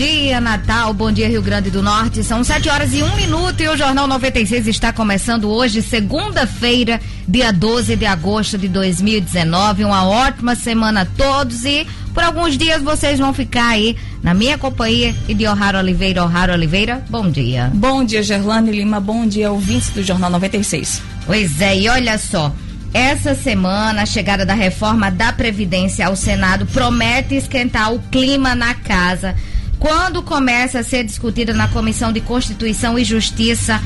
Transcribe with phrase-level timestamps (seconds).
[0.00, 0.94] dia, Natal.
[0.94, 2.24] Bom dia, Rio Grande do Norte.
[2.24, 7.52] São 7 horas e um minuto e o Jornal 96 está começando hoje, segunda-feira, dia
[7.52, 9.84] 12 de agosto de 2019.
[9.84, 14.56] Uma ótima semana a todos e por alguns dias vocês vão ficar aí na minha
[14.56, 16.24] companhia e de Ohara Oliveira.
[16.24, 17.70] Ohara Oliveira, bom dia.
[17.74, 19.00] Bom dia, Gerlane Lima.
[19.00, 21.02] Bom dia, ouvintes do Jornal 96.
[21.26, 22.50] Pois é, e olha só.
[22.94, 28.72] Essa semana, a chegada da reforma da Previdência ao Senado promete esquentar o clima na
[28.72, 29.36] casa.
[29.80, 33.82] Quando começa a ser discutida na Comissão de Constituição e Justiça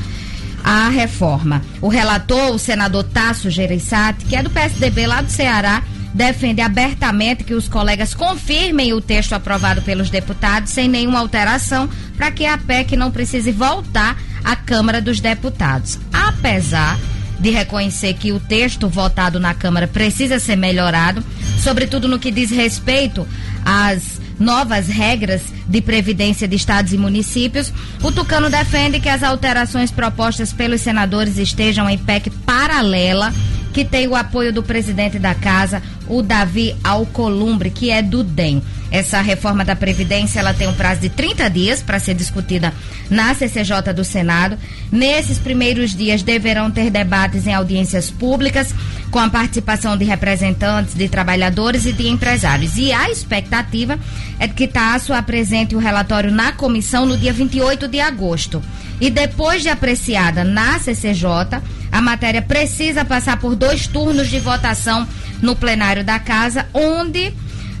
[0.65, 1.61] a reforma.
[1.79, 7.43] O relator, o senador Tasso Gereissati, que é do PSDB lá do Ceará, defende abertamente
[7.43, 11.87] que os colegas confirmem o texto aprovado pelos deputados sem nenhuma alteração
[12.17, 15.99] para que a PEC não precise voltar à Câmara dos Deputados.
[16.11, 16.97] Apesar
[17.39, 21.23] de reconhecer que o texto votado na Câmara precisa ser melhorado,
[21.59, 23.27] sobretudo no que diz respeito
[23.63, 29.91] às novas regras de previdência de estados e municípios, o Tucano defende que as alterações
[29.91, 33.33] propostas pelos senadores estejam em PEC paralela,
[33.75, 38.63] que tem o apoio do presidente da casa, o Davi Alcolumbre, que é do DEM.
[38.89, 42.73] Essa reforma da Previdência ela tem um prazo de 30 dias para ser discutida
[43.09, 44.57] na CCJ do Senado.
[44.89, 48.73] Nesses primeiros dias deverão ter debates em audiências públicas
[49.11, 52.77] com a participação de representantes de trabalhadores e de empresários.
[52.77, 53.99] E a expectativa
[54.39, 58.63] é que Tasso apresente o relatório na comissão no dia 28 de agosto.
[59.01, 61.61] E depois de apreciada na CCJ,
[61.95, 65.07] a matéria precisa passar por dois turnos de votação
[65.41, 67.33] no plenário da casa, onde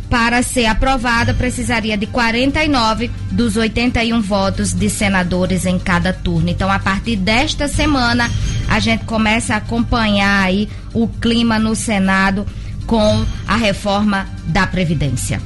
[0.09, 6.47] para ser aprovada, precisaria de 49 dos 81 votos de senadores em cada turno.
[6.47, 8.31] Então, a partir desta semana,
[8.69, 12.45] a gente começa a acompanhar aí o clima no Senado
[12.87, 15.41] com a reforma da Previdência.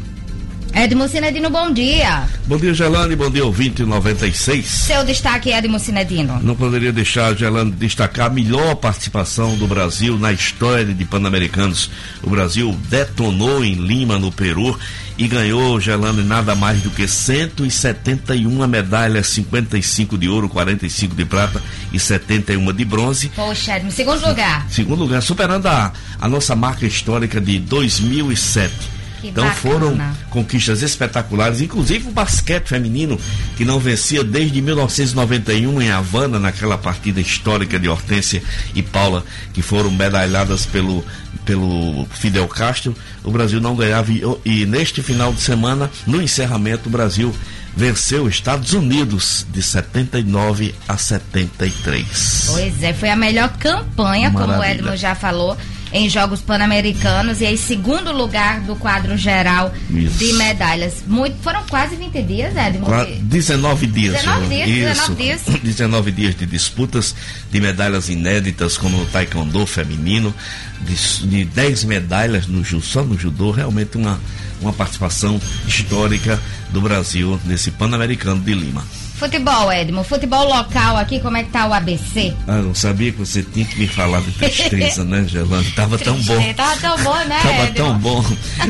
[0.74, 2.28] Edmo Cinedino, bom dia.
[2.46, 4.66] Bom dia, Gelane, bom dia, ouvinte 96.
[4.66, 6.40] Seu destaque, Edmo Cinedino.
[6.42, 11.90] Não poderia deixar, Gelane, destacar a melhor participação do Brasil na história de Pan-Americanos.
[12.24, 14.78] O Brasil detonou em Lima, no Peru,
[15.18, 21.62] e ganhou, Gelane, nada mais do que 171 medalhas, 55 de ouro, 45 de prata
[21.92, 23.30] e 71 de bronze.
[23.36, 24.66] Poxa, Edmo, segundo lugar.
[24.70, 25.92] Segundo lugar, superando a,
[26.22, 29.56] a nossa marca histórica de 2007 que então bacana.
[29.56, 29.98] foram
[30.30, 33.20] conquistas espetaculares, inclusive o basquete feminino,
[33.58, 38.42] que não vencia desde 1991 em Havana, naquela partida histórica de Hortência
[38.74, 41.04] e Paula, que foram medalhadas pelo,
[41.46, 42.96] pelo Fidel Castro.
[43.24, 47.34] O Brasil não ganhava e, e neste final de semana, no encerramento, o Brasil
[47.76, 52.46] venceu os Estados Unidos de 79 a 73.
[52.48, 54.80] Pois é, foi a melhor campanha, como o Maravilha.
[54.82, 55.56] Edmo já falou,
[55.92, 60.18] em Jogos Pan-Americanos e aí segundo lugar do quadro geral Isso.
[60.20, 61.04] de medalhas.
[61.08, 62.86] Muito, foram quase 20 dias, Edmo.
[62.86, 64.14] Qua- que- 19 dias.
[64.16, 64.50] 19 João.
[64.66, 65.42] dias, 19 dias.
[65.64, 67.16] 19 dias de disputas
[67.52, 70.34] de medalhas inéditas, como no taekwondo feminino,
[70.82, 74.20] de, de 10 medalhas no, só no judô, realmente uma,
[74.62, 76.40] uma participação histórica
[76.72, 78.86] do Brasil nesse Pan-Americano de Lima.
[79.20, 80.02] Futebol, Edmo.
[80.02, 82.34] Futebol local aqui, como é que tá o ABC?
[82.48, 85.70] Ah, não sabia que você tinha que me falar de tristeza, né, Gelane?
[85.72, 86.54] Tava tão bom.
[86.54, 87.74] Tava tão bom, né, Tava Edmo?
[87.76, 88.24] tão bom.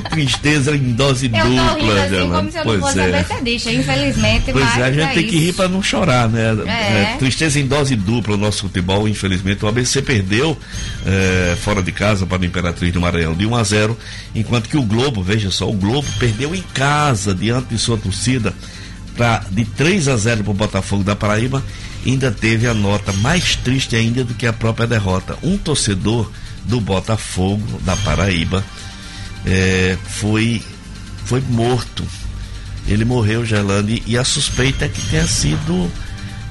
[0.10, 2.32] Tristeza em dose Eu tô rindo dupla, assim Gelane.
[2.32, 3.20] como se eu não Pois fosse é.
[3.20, 4.52] ABCdista, infelizmente.
[4.52, 5.46] Pois é, a gente tem que isso.
[5.46, 6.58] rir para não chorar, né?
[6.66, 7.14] É.
[7.14, 9.64] É, tristeza em dose dupla o nosso futebol, infelizmente.
[9.64, 10.58] O ABC perdeu
[11.06, 13.98] é, fora de casa para a Imperatriz do Maranhão de 1 a 0,
[14.34, 18.52] enquanto que o Globo, veja só, o Globo perdeu em casa diante de sua torcida
[19.20, 21.62] pra, de 3 a 0 para o Botafogo da Paraíba.
[22.06, 25.38] Ainda teve a nota mais triste ainda do que a própria derrota.
[25.44, 26.32] Um torcedor
[26.64, 28.64] do Botafogo da Paraíba
[29.46, 30.64] é, foi,
[31.26, 32.06] foi morto
[32.88, 35.92] ele morreu, Gelane, e a suspeita é que tenha sido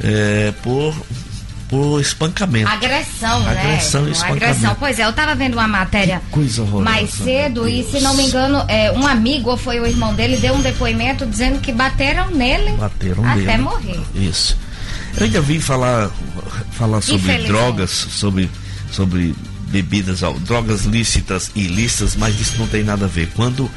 [0.00, 0.94] é, por,
[1.68, 2.68] por espancamento.
[2.68, 3.50] Agressão, né?
[3.50, 4.44] Agressão e espancamento.
[4.44, 4.76] Agressão.
[4.78, 6.22] Pois é, eu tava vendo uma matéria
[6.82, 10.36] mais cedo e, se não me engano, é, um amigo ou foi o irmão dele
[10.38, 13.62] deu um depoimento dizendo que bateram nele Bateram até nele.
[13.62, 14.00] morrer.
[14.14, 14.56] Isso.
[15.16, 16.10] Eu ainda vim falar,
[16.72, 18.50] falar sobre drogas, sobre,
[18.90, 19.34] sobre
[19.68, 23.28] bebidas, drogas lícitas e ilícitas, mas isso não tem nada a ver.
[23.34, 23.70] Quando,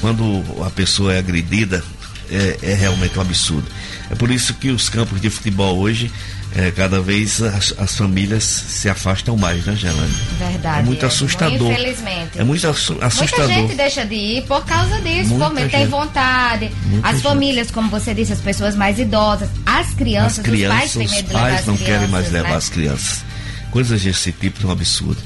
[0.00, 1.84] quando a pessoa é agredida,
[2.30, 3.66] é, é realmente um absurdo.
[4.10, 6.10] É por isso que os campos de futebol hoje,
[6.56, 10.14] é, cada vez as, as famílias se afastam mais, né, Gelane?
[10.38, 10.78] Verdade.
[10.78, 11.72] É muito Edmo, assustador.
[11.72, 12.38] Infelizmente.
[12.38, 13.48] É muito assu- Muita assustador.
[13.48, 15.86] gente deixa de ir por causa disso, Muita por gente.
[15.90, 16.70] vontade.
[16.86, 17.22] Muita as gente.
[17.22, 21.08] famílias, como você disse, as pessoas mais idosas, as crianças, As crianças, os pais têm
[21.08, 22.56] medo de levar pais não querem mais crianças, levar né?
[22.56, 23.24] as crianças.
[23.70, 25.20] Coisas desse tipo são absurdo.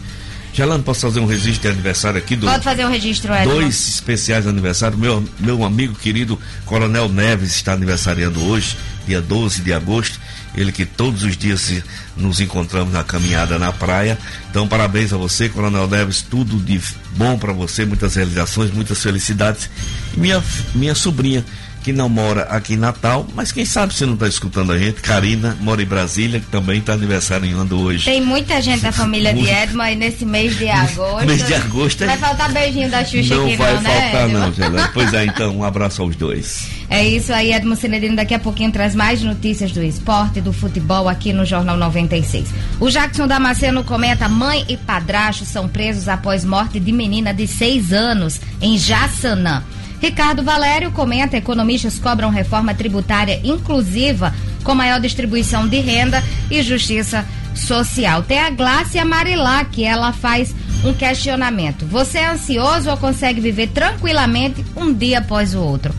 [0.52, 2.46] Gelano, posso fazer um registro de aniversário aqui do.
[2.46, 3.44] Pode fazer um registro, Edson.
[3.50, 4.98] Dois especiais aniversários.
[4.98, 6.36] Meu, meu amigo querido
[6.66, 10.18] Coronel Neves está aniversariando hoje, dia 12 de agosto.
[10.54, 11.72] Ele que todos os dias
[12.16, 14.18] nos encontramos na caminhada na praia.
[14.50, 16.22] Então, parabéns a você, Coronel Neves.
[16.22, 16.80] Tudo de
[17.16, 19.70] bom para você, muitas realizações, muitas felicidades.
[20.16, 20.42] E minha,
[20.74, 21.44] minha sobrinha,
[21.82, 25.00] que não mora aqui em Natal, mas quem sabe você não está escutando a gente.
[25.00, 28.04] Karina mora em Brasília, que também está aniversariando hoje.
[28.04, 31.26] Tem muita gente da família de Edma aí nesse mês de agosto.
[31.26, 32.04] mês de agosto.
[32.04, 34.38] Vai faltar beijinho da Xuxa não aqui, vai não, né, faltar, Edma?
[34.40, 34.90] não, Gelano.
[34.92, 36.79] Pois é, então, um abraço aos dois.
[36.90, 41.08] É isso aí, Edmo Cinedino daqui a pouquinho traz mais notícias do esporte, do futebol
[41.08, 42.52] aqui no Jornal 96.
[42.80, 47.92] O Jackson Damasceno comenta: mãe e padrasto são presos após morte de menina de seis
[47.92, 49.62] anos em Jaçanã.
[50.02, 54.34] Ricardo Valério comenta: economistas cobram reforma tributária inclusiva
[54.64, 56.20] com maior distribuição de renda
[56.50, 58.24] e justiça social.
[58.24, 60.52] Tem a Glácia Marilá, que ela faz
[60.84, 61.86] um questionamento.
[61.86, 65.94] Você é ansioso ou consegue viver tranquilamente um dia após o outro?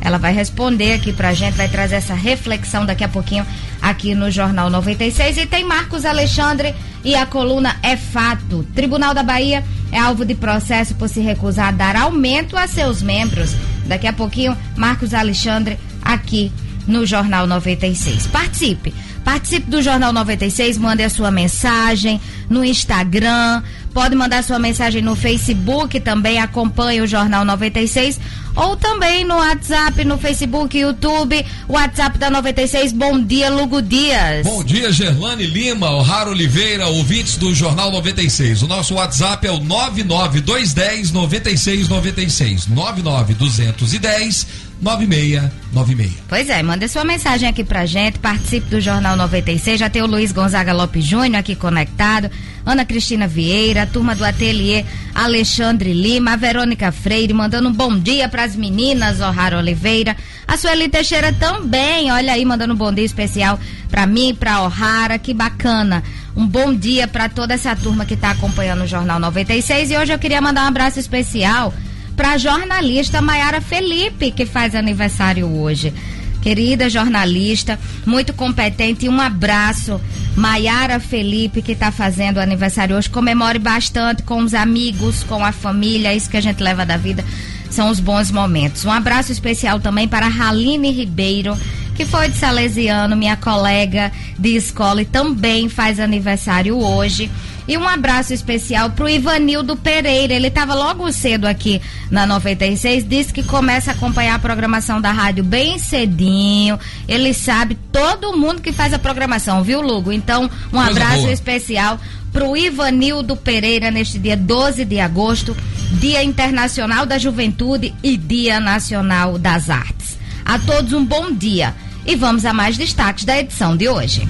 [0.00, 3.46] Ela vai responder aqui pra gente, vai trazer essa reflexão daqui a pouquinho
[3.80, 5.38] aqui no Jornal 96.
[5.38, 8.64] E tem Marcos Alexandre e a coluna É Fato.
[8.74, 13.02] Tribunal da Bahia é alvo de processo por se recusar a dar aumento a seus
[13.02, 13.54] membros.
[13.86, 16.52] Daqui a pouquinho, Marcos Alexandre aqui
[16.86, 18.26] no Jornal 96.
[18.28, 18.94] Participe.
[19.24, 23.60] Participe do Jornal 96, mande a sua mensagem no Instagram,
[23.92, 28.20] pode mandar sua mensagem no Facebook também, acompanhe o Jornal 96
[28.56, 32.92] ou também no WhatsApp, no Facebook, YouTube, WhatsApp da 96.
[32.92, 34.46] Bom dia, Lugo Dias.
[34.46, 38.62] Bom dia, Gerlane Lima, O'Hara Oliveira, ouvintes do Jornal 96.
[38.62, 42.66] O nosso WhatsApp é o 99210 9696.
[42.68, 46.12] 99210 9696.
[46.28, 49.80] Pois é, manda sua mensagem aqui pra gente, participe do Jornal 96.
[49.80, 52.30] Já tem o Luiz Gonzaga Lopes Júnior aqui conectado,
[52.64, 54.84] Ana Cristina Vieira, a turma do Ateliê
[55.14, 60.16] Alexandre Lima, a Verônica Freire mandando um bom dia pras meninas, O'Hara Oliveira.
[60.46, 63.58] A Sueli Teixeira também, olha aí, mandando um bom dia especial
[63.88, 66.02] pra mim, pra O'Hara, que bacana.
[66.36, 70.12] Um bom dia para toda essa turma que está acompanhando o Jornal 96 e hoje
[70.12, 71.72] eu queria mandar um abraço especial
[72.16, 75.92] para a jornalista Maiara Felipe, que faz aniversário hoje.
[76.40, 80.00] Querida jornalista, muito competente, um abraço.
[80.34, 83.10] Maiara Felipe, que está fazendo aniversário hoje.
[83.10, 87.24] Comemore bastante com os amigos, com a família, isso que a gente leva da vida.
[87.68, 88.84] São os bons momentos.
[88.84, 91.56] Um abraço especial também para Raline Ribeiro,
[91.96, 97.30] que foi de Salesiano, minha colega de escola e também faz aniversário hoje.
[97.68, 100.32] E um abraço especial pro Ivanildo Pereira.
[100.32, 101.80] Ele estava logo cedo aqui
[102.10, 106.78] na 96, disse que começa a acompanhar a programação da rádio bem cedinho.
[107.08, 110.12] Ele sabe todo mundo que faz a programação, viu, Lugo?
[110.12, 111.32] Então, um Coisa abraço boa.
[111.32, 112.00] especial
[112.32, 115.56] pro Ivanildo Pereira neste dia 12 de agosto,
[115.92, 120.18] Dia Internacional da Juventude e Dia Nacional das Artes.
[120.44, 121.74] A todos um bom dia.
[122.06, 124.22] E vamos a mais destaques da edição de hoje.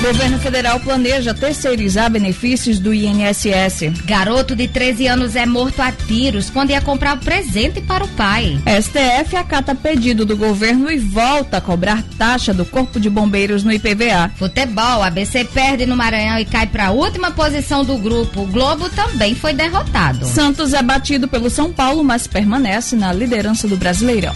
[0.00, 4.02] Governo federal planeja terceirizar benefícios do INSS.
[4.06, 8.08] Garoto de 13 anos é morto a tiros quando ia comprar o presente para o
[8.08, 8.58] pai.
[8.80, 13.70] STF acata pedido do governo e volta a cobrar taxa do Corpo de Bombeiros no
[13.70, 14.32] IPVA.
[14.36, 18.40] Futebol, ABC perde no Maranhão e cai para a última posição do grupo.
[18.40, 20.24] O Globo também foi derrotado.
[20.24, 24.32] Santos é batido pelo São Paulo, mas permanece na liderança do Brasileirão.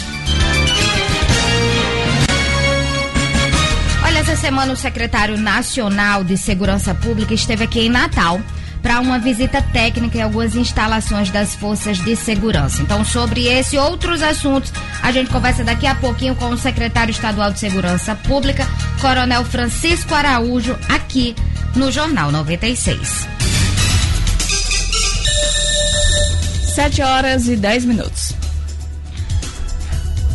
[4.25, 8.41] Essa semana o secretário nacional de Segurança Pública esteve aqui em Natal
[8.83, 12.81] para uma visita técnica em algumas instalações das forças de segurança.
[12.81, 17.11] Então, sobre esse e outros assuntos, a gente conversa daqui a pouquinho com o secretário
[17.11, 18.67] estadual de Segurança Pública,
[18.99, 21.37] Coronel Francisco Araújo, aqui
[21.77, 23.29] no Jornal 96.
[26.75, 28.24] 7 horas e 10 minutos.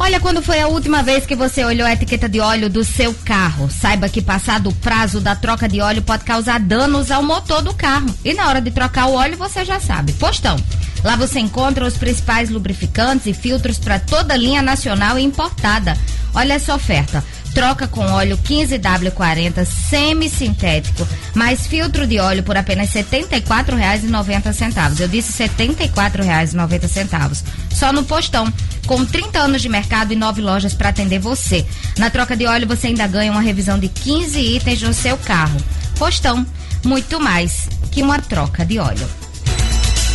[0.01, 3.13] Olha, quando foi a última vez que você olhou a etiqueta de óleo do seu
[3.13, 3.69] carro?
[3.69, 7.73] Saiba que passado o prazo da troca de óleo pode causar danos ao motor do
[7.73, 8.07] carro.
[8.23, 10.13] E na hora de trocar o óleo, você já sabe.
[10.13, 10.55] Postão.
[11.03, 15.97] Lá você encontra os principais lubrificantes e filtros para toda a linha nacional e importada.
[16.33, 17.23] Olha essa oferta.
[17.59, 25.01] Troca com óleo 15W40 semi-sintético, mais filtro de óleo por apenas R$ 74,90.
[25.01, 27.43] Eu disse R$ 74,90.
[27.69, 28.47] Só no postão,
[28.87, 31.65] com 30 anos de mercado e nove lojas para atender você.
[31.97, 35.59] Na troca de óleo você ainda ganha uma revisão de 15 itens no seu carro.
[35.97, 36.47] Postão,
[36.85, 39.05] muito mais que uma troca de óleo.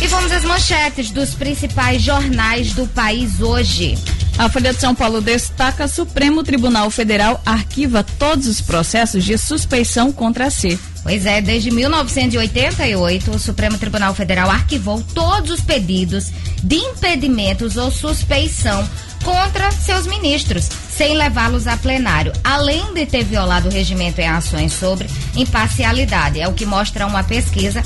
[0.01, 3.95] E vamos às manchetes dos principais jornais do país hoje.
[4.37, 10.11] A Folha de São Paulo destaca: Supremo Tribunal Federal arquiva todos os processos de suspeição
[10.11, 10.77] contra si.
[11.03, 16.31] Pois é, desde 1988, o Supremo Tribunal Federal arquivou todos os pedidos
[16.63, 18.87] de impedimentos ou suspeição
[19.23, 24.73] contra seus ministros, sem levá-los a plenário, além de ter violado o regimento em ações
[24.73, 26.39] sobre imparcialidade.
[26.39, 27.81] É o que mostra uma pesquisa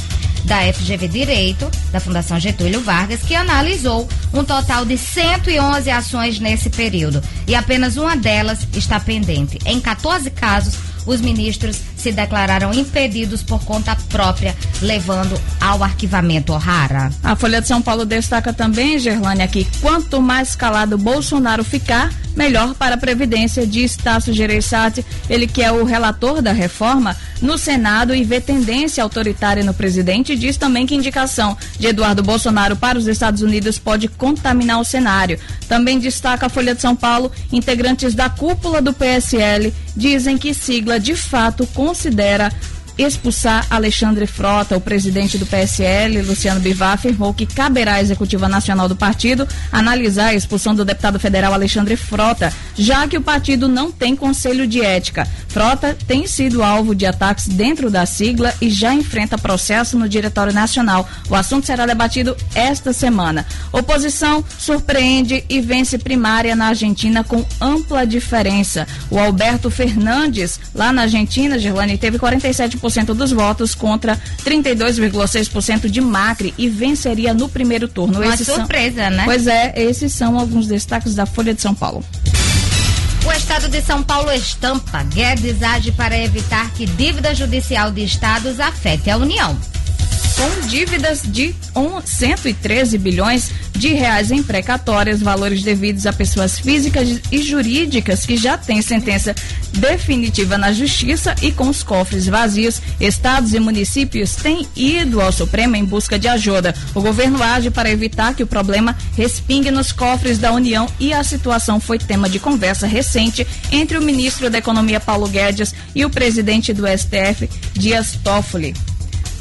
[0.46, 6.70] da FGV Direito, da Fundação Getúlio Vargas, que analisou um total de 111 ações nesse
[6.70, 7.22] período.
[7.48, 9.60] E apenas uma delas está pendente.
[9.66, 17.12] Em 14 casos, os ministros se declararam impedidos por conta própria, levando ao arquivamento O'Hara.
[17.24, 22.74] A Folha de São Paulo destaca também, Gerlane, aqui, quanto mais calado Bolsonaro ficar, melhor
[22.74, 28.16] para a Previdência, diz Tasso Gereissati, ele que é o relator da reforma no Senado
[28.16, 33.08] e vê tendência autoritária no presidente, diz também que indicação de Eduardo Bolsonaro para os
[33.08, 35.40] Estados Unidos pode contaminar o cenário.
[35.68, 41.00] Também destaca a Folha de São Paulo, integrantes da cúpula do PSL dizem que sigla
[41.00, 42.52] de fato considera
[42.96, 48.88] expulsar Alexandre Frota, o presidente do PSL, Luciano Bivar, afirmou que caberá à executiva nacional
[48.88, 53.92] do partido analisar a expulsão do deputado federal Alexandre Frota, já que o partido não
[53.92, 55.28] tem conselho de ética.
[55.50, 60.54] Frota tem sido alvo de ataques dentro da sigla e já enfrenta processo no Diretório
[60.54, 61.08] Nacional.
[61.30, 63.46] O assunto será debatido esta semana.
[63.72, 68.88] Oposição surpreende e vence primária na Argentina com ampla diferença.
[69.10, 76.02] O Alberto Fernandes, lá na Argentina, Gerlane, teve 47% 40% dos votos contra 32,6% de
[76.02, 78.20] Macri e venceria no primeiro turno.
[78.22, 79.12] Uma esses surpresa, são...
[79.12, 79.24] né?
[79.26, 82.04] Pois é, esses são alguns destaques da Folha de São Paulo.
[83.30, 85.04] O Estado de São Paulo estampa.
[85.04, 89.56] Guedes age para evitar que dívida judicial de estados afete a União
[90.40, 91.54] com dívidas de
[92.06, 98.58] 113 bilhões de reais em precatórias, valores devidos a pessoas físicas e jurídicas que já
[98.58, 99.36] têm sentença
[99.74, 105.76] definitiva na justiça e com os cofres vazios, estados e municípios têm ido ao Supremo
[105.76, 106.74] em busca de ajuda.
[106.96, 111.22] O governo age para evitar que o problema respingue nos cofres da União e a
[111.22, 116.10] situação foi tema de conversa recente entre o ministro da Economia Paulo Guedes e o
[116.10, 118.74] presidente do STF Dias Toffoli.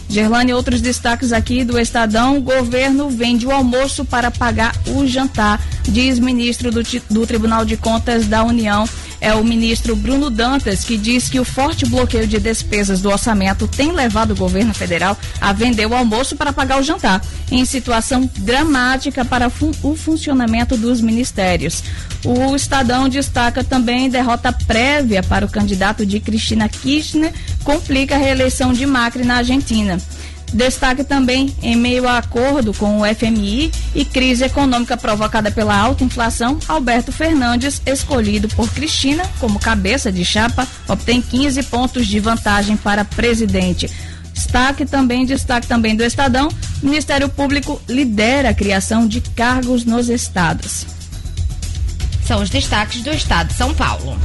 [0.09, 2.41] Gerlane, outros destaques aqui do Estadão.
[2.41, 8.27] Governo vende o almoço para pagar o jantar, diz ministro do, do Tribunal de Contas
[8.27, 8.89] da União.
[9.21, 13.67] É o ministro Bruno Dantas que diz que o forte bloqueio de despesas do orçamento
[13.67, 18.31] tem levado o governo federal a vender o almoço para pagar o jantar, em situação
[18.39, 21.83] dramática para fun o funcionamento dos ministérios.
[22.25, 27.33] O Estadão destaca também derrota prévia para o candidato de Cristina Kirchner,
[27.65, 29.99] complica a reeleição de Macri na Argentina.
[30.53, 36.05] Destaque também em meio a acordo com o FMI e crise econômica provocada pela alta
[36.05, 42.77] inflação, Alberto Fernandes, escolhido por Cristina como cabeça de chapa, obtém 15 pontos de vantagem
[42.77, 43.91] para presidente.
[44.33, 46.49] Destaque também, destaque também do Estadão,
[46.83, 50.87] Ministério Público lidera a criação de cargos nos estados.
[52.25, 54.17] São os destaques do Estado de São Paulo.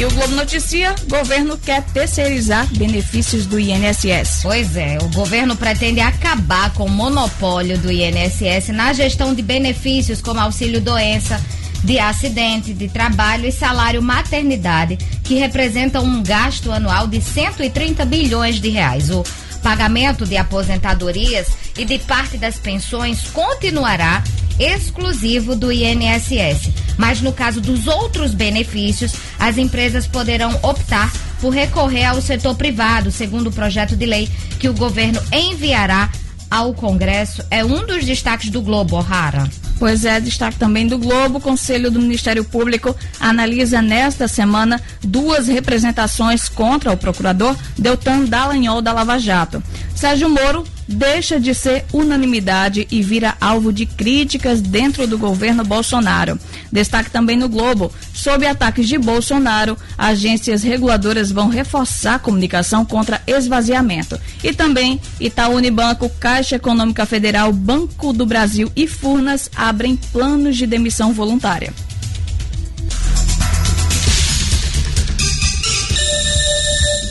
[0.00, 4.40] E o Globo Noticia, governo quer terceirizar benefícios do INSS.
[4.42, 10.22] Pois é, o governo pretende acabar com o monopólio do INSS na gestão de benefícios
[10.22, 11.38] como auxílio doença,
[11.84, 18.58] de acidente de trabalho e salário maternidade, que representam um gasto anual de 130 bilhões
[18.58, 19.10] de reais.
[19.10, 19.22] O
[19.62, 24.24] pagamento de aposentadorias e de parte das pensões continuará
[24.60, 26.70] exclusivo do INSS.
[26.96, 33.10] Mas no caso dos outros benefícios, as empresas poderão optar por recorrer ao setor privado,
[33.10, 34.28] segundo o projeto de lei
[34.58, 36.10] que o governo enviará
[36.50, 37.42] ao Congresso.
[37.50, 39.48] É um dos destaques do Globo, O'Hara.
[39.78, 41.38] Pois é, destaque também do Globo.
[41.38, 48.82] O Conselho do Ministério Público analisa nesta semana duas representações contra o procurador Deltan Dallagnol
[48.82, 49.62] da Lava Jato.
[49.94, 56.38] Sérgio Moro deixa de ser unanimidade e vira alvo de críticas dentro do governo Bolsonaro.
[56.70, 57.92] Destaque também no Globo.
[58.12, 64.20] Sob ataques de Bolsonaro, agências reguladoras vão reforçar a comunicação contra esvaziamento.
[64.42, 70.66] E também Itaú Unibanco, Caixa Econômica Federal, Banco do Brasil e Furnas abrem planos de
[70.66, 71.72] demissão voluntária.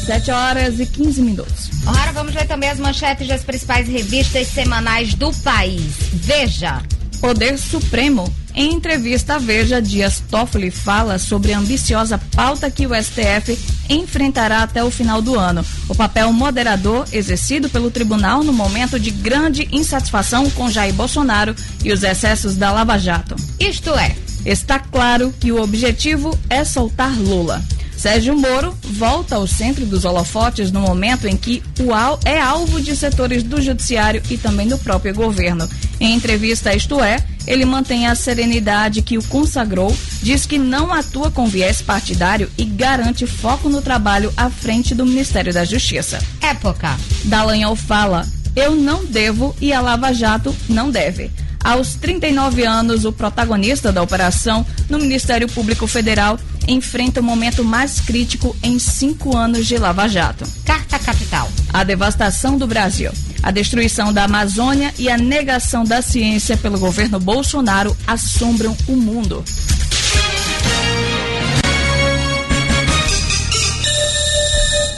[0.05, 1.68] Sete horas e 15 minutos.
[1.89, 5.91] Agora vamos ver também as manchetes das principais revistas semanais do país.
[6.13, 6.81] Veja.
[7.19, 8.31] Poder Supremo.
[8.55, 13.57] Em entrevista à Veja, Dias Toffoli fala sobre a ambiciosa pauta que o STF
[13.89, 15.65] enfrentará até o final do ano.
[15.87, 21.91] O papel moderador exercido pelo tribunal no momento de grande insatisfação com Jair Bolsonaro e
[21.91, 23.35] os excessos da Lava Jato.
[23.59, 24.15] Isto é,
[24.45, 27.61] Está claro que o objetivo é soltar Lula.
[27.99, 32.79] Sérgio Moro volta ao centro dos holofotes no momento em que o al é alvo
[32.79, 35.69] de setores do judiciário e também do próprio governo.
[35.99, 40.93] Em entrevista a Isto É, ele mantém a serenidade que o consagrou, diz que não
[40.93, 46.19] atua com viés partidário e garante foco no trabalho à frente do Ministério da Justiça.
[46.39, 46.97] Época.
[47.25, 48.25] Dallagnol fala:
[48.55, 51.29] Eu não devo e a Lava Jato não deve.
[51.61, 57.99] Aos 39 anos, o protagonista da operação no Ministério Público Federal enfrenta o momento mais
[57.99, 60.45] crítico em cinco anos de Lava Jato.
[60.65, 61.49] Carta Capital.
[61.71, 63.11] A devastação do Brasil,
[63.41, 69.43] a destruição da Amazônia e a negação da ciência pelo governo Bolsonaro assombram o mundo.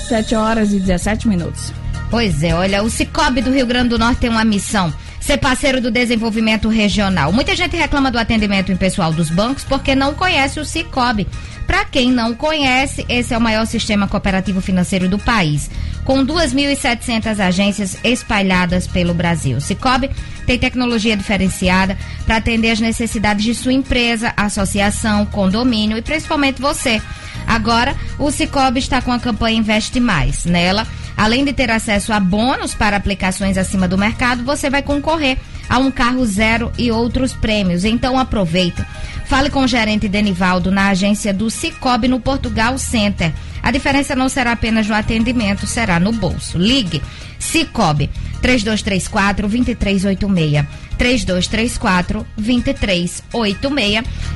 [0.07, 1.71] Sete horas e 17 minutos.
[2.09, 5.79] Pois é, olha, o Cicobi do Rio Grande do Norte tem uma missão ser parceiro
[5.79, 7.31] do desenvolvimento regional.
[7.31, 11.27] Muita gente reclama do atendimento impessoal dos bancos porque não conhece o Cicobi.
[11.67, 15.69] Para quem não conhece, esse é o maior sistema cooperativo financeiro do país,
[16.03, 19.57] com 2.700 agências espalhadas pelo Brasil.
[19.57, 20.09] O Cicobi
[20.45, 27.01] tem tecnologia diferenciada para atender as necessidades de sua empresa, associação, condomínio e principalmente você.
[27.47, 30.45] Agora, o Cicobi está com a campanha Investe Mais.
[30.45, 30.85] Nela,
[31.21, 35.37] além de ter acesso a bônus para aplicações acima do mercado, você vai concorrer
[35.69, 37.85] a um carro zero e outros prêmios.
[37.85, 38.87] Então aproveita.
[39.27, 43.31] Fale com o gerente Denivaldo na agência do Cicobi no Portugal Center.
[43.61, 46.57] A diferença não será apenas no atendimento, será no bolso.
[46.57, 47.03] Ligue
[47.37, 48.09] Cicobi
[48.41, 50.65] 3234 2386.
[50.97, 53.23] 3234 2386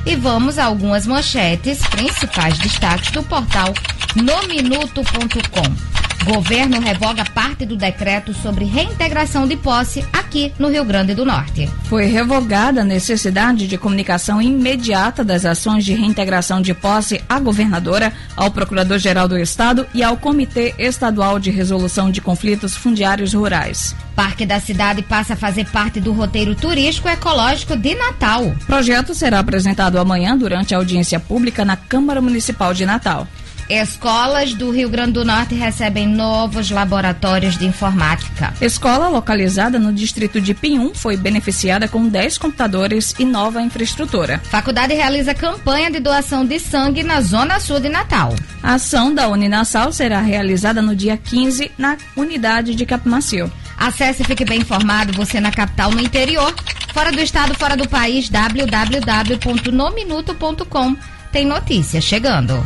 [0.06, 3.74] e vamos a algumas manchetes principais destaques do portal
[4.14, 6.05] nominuto.com.
[6.26, 11.70] Governo revoga parte do decreto sobre reintegração de posse aqui no Rio Grande do Norte.
[11.84, 18.12] Foi revogada a necessidade de comunicação imediata das ações de reintegração de posse à governadora,
[18.36, 23.94] ao Procurador-Geral do Estado e ao Comitê Estadual de Resolução de Conflitos Fundiários Rurais.
[24.16, 28.46] Parque da cidade passa a fazer parte do roteiro turístico ecológico de Natal.
[28.46, 33.28] O projeto será apresentado amanhã durante a audiência pública na Câmara Municipal de Natal.
[33.68, 38.54] Escolas do Rio Grande do Norte recebem novos laboratórios de informática.
[38.60, 44.40] Escola localizada no distrito de Pinhum foi beneficiada com 10 computadores e nova infraestrutura.
[44.44, 48.34] Faculdade realiza campanha de doação de sangue na Zona Sul de Natal.
[48.62, 53.50] A ação da Uninassal será realizada no dia 15 na unidade de Capmacio.
[53.76, 56.54] Acesse e fique bem informado, você na capital, no interior,
[56.94, 60.96] fora do estado, fora do país, www.nominuto.com.
[61.30, 62.64] Tem notícia chegando.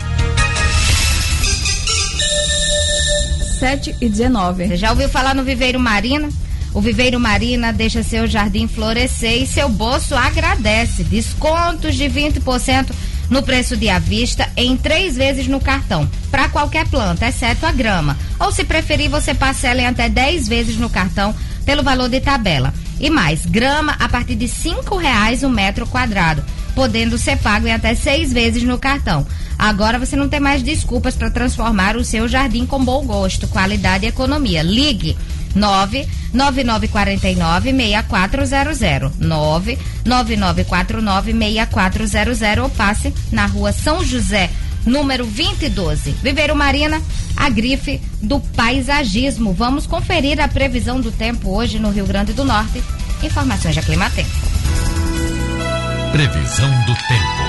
[3.61, 4.69] 7 e 19.
[4.69, 6.31] Você já ouviu falar no Viveiro Marina?
[6.73, 11.05] O Viveiro Marina deixa seu jardim florescer e seu bolso agradece.
[11.05, 12.91] Descontos de 20%
[13.29, 17.71] no preço de à vista em três vezes no cartão, para qualquer planta, exceto a
[17.71, 18.17] grama.
[18.39, 21.35] Ou se preferir, você parcela em até 10 vezes no cartão
[21.67, 22.73] pelo valor de tabela.
[22.99, 26.43] E mais, grama a partir de cinco reais o um metro quadrado,
[26.75, 29.27] podendo ser pago em até seis vezes no cartão.
[29.61, 34.07] Agora você não tem mais desculpas para transformar o seu jardim com bom gosto, qualidade
[34.07, 34.63] e economia.
[34.63, 35.19] Ligue
[35.55, 44.49] 99949 6400 99949 6400 ou passe na rua São José,
[44.87, 46.13] número 2012.
[46.23, 47.03] Viveiro Marina,
[47.37, 49.53] a grife do paisagismo.
[49.53, 52.83] Vamos conferir a previsão do tempo hoje no Rio Grande do Norte.
[53.23, 54.31] Informações da Climatempo.
[56.13, 57.40] Previsão do tempo.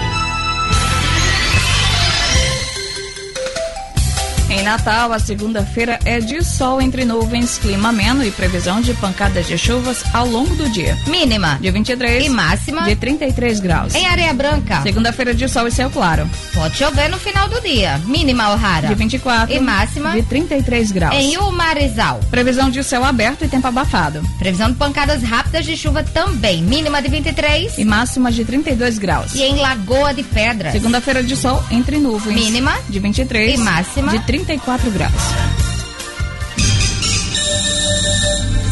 [4.51, 9.47] Em Natal, a segunda-feira é de sol entre nuvens, clima ameno e previsão de pancadas
[9.47, 10.97] de chuvas ao longo do dia.
[11.07, 13.95] Mínima de 23 e máxima de 33 graus.
[13.95, 16.29] Em Areia Branca, segunda-feira de sol e céu claro.
[16.53, 17.97] Pode chover no final do dia.
[17.99, 21.15] Mínima ou rara de 24 e máxima de 33 graus.
[21.15, 24.21] Em Umarizal, previsão de céu aberto e tempo abafado.
[24.37, 26.61] Previsão de pancadas rápidas de chuva também.
[26.61, 29.33] Mínima de 23 e máxima de 32 graus.
[29.33, 32.35] E em Lagoa de Pedras, segunda-feira de sol entre nuvens.
[32.35, 35.13] Mínima de 23 e máxima de 30 34 graus.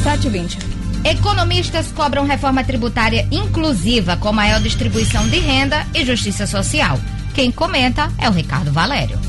[0.04, 0.58] 720.
[1.04, 7.00] Economistas cobram reforma tributária inclusiva com maior distribuição de renda e justiça social.
[7.34, 9.29] Quem comenta é o Ricardo Valério.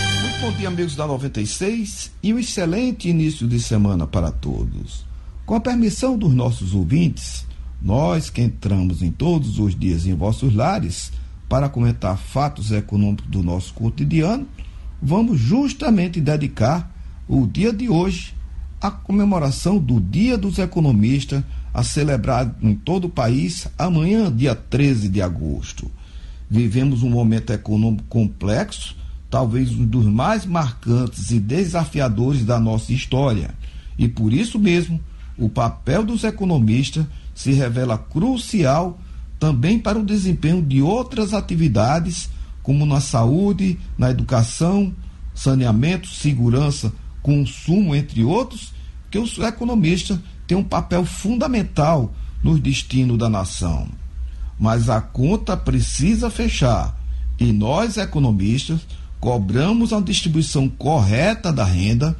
[0.41, 5.05] Bom dia, amigos da 96, e um excelente início de semana para todos.
[5.45, 7.45] Com a permissão dos nossos ouvintes,
[7.79, 11.11] nós que entramos em todos os dias em vossos lares
[11.47, 14.47] para comentar fatos econômicos do nosso cotidiano,
[14.99, 16.91] vamos justamente dedicar
[17.27, 18.33] o dia de hoje
[18.81, 25.07] à comemoração do Dia dos Economistas, a celebrar em todo o país amanhã, dia 13
[25.07, 25.91] de agosto.
[26.49, 28.99] Vivemos um momento econômico complexo
[29.31, 33.55] talvez um dos mais marcantes e desafiadores da nossa história.
[33.97, 34.99] E por isso mesmo,
[35.37, 38.99] o papel dos economistas se revela crucial
[39.39, 42.29] também para o desempenho de outras atividades,
[42.61, 44.93] como na saúde, na educação,
[45.33, 46.91] saneamento, segurança,
[47.23, 48.73] consumo, entre outros,
[49.09, 52.13] que os economistas têm um papel fundamental
[52.43, 53.87] no destino da nação.
[54.59, 56.99] Mas a conta precisa fechar
[57.39, 58.81] e nós, economistas,
[59.21, 62.17] cobramos a distribuição correta da renda,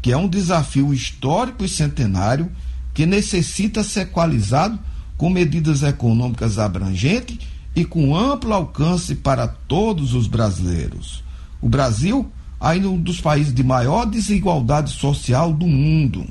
[0.00, 2.50] que é um desafio histórico e centenário
[2.94, 4.78] que necessita ser equalizado
[5.18, 7.38] com medidas econômicas abrangentes
[7.74, 11.24] e com amplo alcance para todos os brasileiros.
[11.60, 16.24] O Brasil ainda é um dos países de maior desigualdade social do mundo.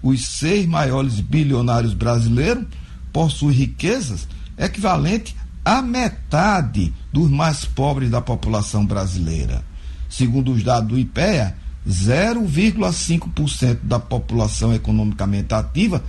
[0.00, 2.66] Os seis maiores bilionários brasileiros
[3.12, 5.34] possuem riquezas equivalentes
[5.66, 9.64] a metade dos mais pobres da população brasileira.
[10.08, 16.04] Segundo os dados do IPEA, 0,5% da população economicamente ativa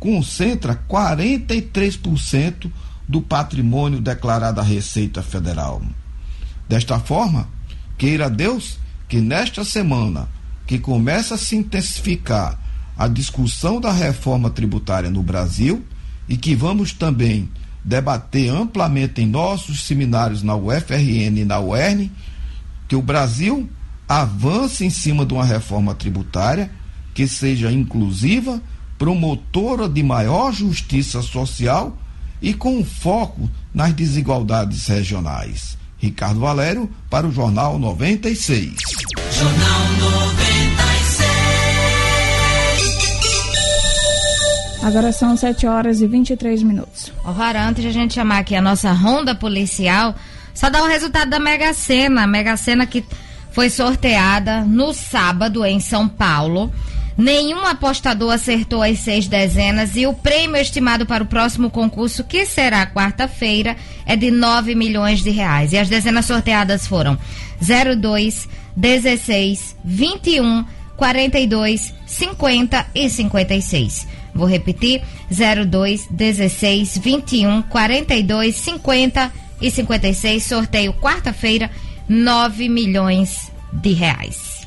[0.00, 2.70] concentra 43%
[3.06, 5.82] do patrimônio declarado à Receita Federal.
[6.66, 7.46] Desta forma,
[7.98, 8.78] queira Deus
[9.10, 10.26] que nesta semana,
[10.66, 12.58] que começa a se intensificar
[12.96, 15.84] a discussão da reforma tributária no Brasil
[16.26, 17.50] e que vamos também
[17.84, 22.10] debater amplamente em nossos seminários na UFRN e na UERN
[22.88, 23.68] que o Brasil
[24.08, 26.70] avance em cima de uma reforma tributária
[27.14, 28.60] que seja inclusiva,
[28.98, 31.96] promotora de maior justiça social
[32.40, 35.78] e com foco nas desigualdades regionais.
[35.98, 38.74] Ricardo Valério para o Jornal 96.
[39.30, 40.51] Jornal 96.
[44.82, 47.12] Agora são 7 horas e 23 minutos.
[47.24, 50.12] Ô, antes de a gente chamar aqui a nossa ronda policial,
[50.52, 52.24] só dá o resultado da Mega Sena.
[52.24, 53.04] A Mega Sena que
[53.52, 56.72] foi sorteada no sábado em São Paulo.
[57.16, 62.44] Nenhum apostador acertou as seis dezenas e o prêmio estimado para o próximo concurso, que
[62.44, 65.72] será quarta-feira, é de 9 milhões de reais.
[65.72, 67.16] E as dezenas sorteadas foram
[67.60, 70.64] 02, 16, 21,
[71.02, 74.06] 42, 50 e 56.
[74.32, 80.44] Vou repetir: 02 16 21 42 50 e 56.
[80.44, 81.68] Sorteio quarta-feira,
[82.08, 84.64] 9 milhões de reais.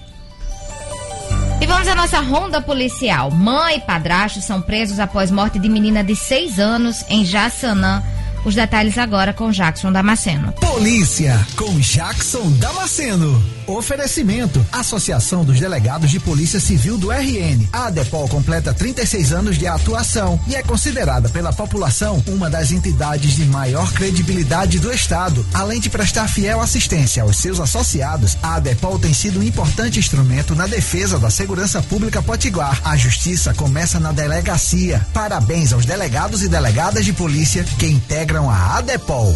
[1.62, 3.32] E vamos à nossa ronda policial.
[3.32, 8.04] Mãe e padrasto são presos após morte de menina de 6 anos em Jaçanã
[8.46, 10.54] os detalhes agora com Jackson Damasceno.
[10.54, 13.44] Polícia com Jackson Damasceno.
[13.66, 17.68] Oferecimento: Associação dos Delegados de Polícia Civil do RN.
[17.74, 23.36] A ADEPOL completa 36 anos de atuação e é considerada pela população uma das entidades
[23.36, 25.44] de maior credibilidade do Estado.
[25.54, 30.56] Além de prestar fiel assistência aos seus associados, a ADEPOL tem sido um importante instrumento
[30.56, 32.80] na defesa da segurança pública potiguar.
[32.86, 35.06] A justiça começa na delegacia.
[35.12, 39.34] Parabéns aos delegados e delegadas de polícia que integram integram a ADEPOL.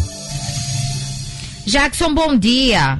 [1.66, 2.98] Jackson, bom dia.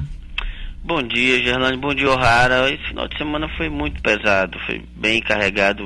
[0.83, 1.77] Bom dia, Gerlane.
[1.77, 2.71] Bom dia, O'Hara.
[2.71, 5.83] Esse final de semana foi muito pesado, foi bem carregado.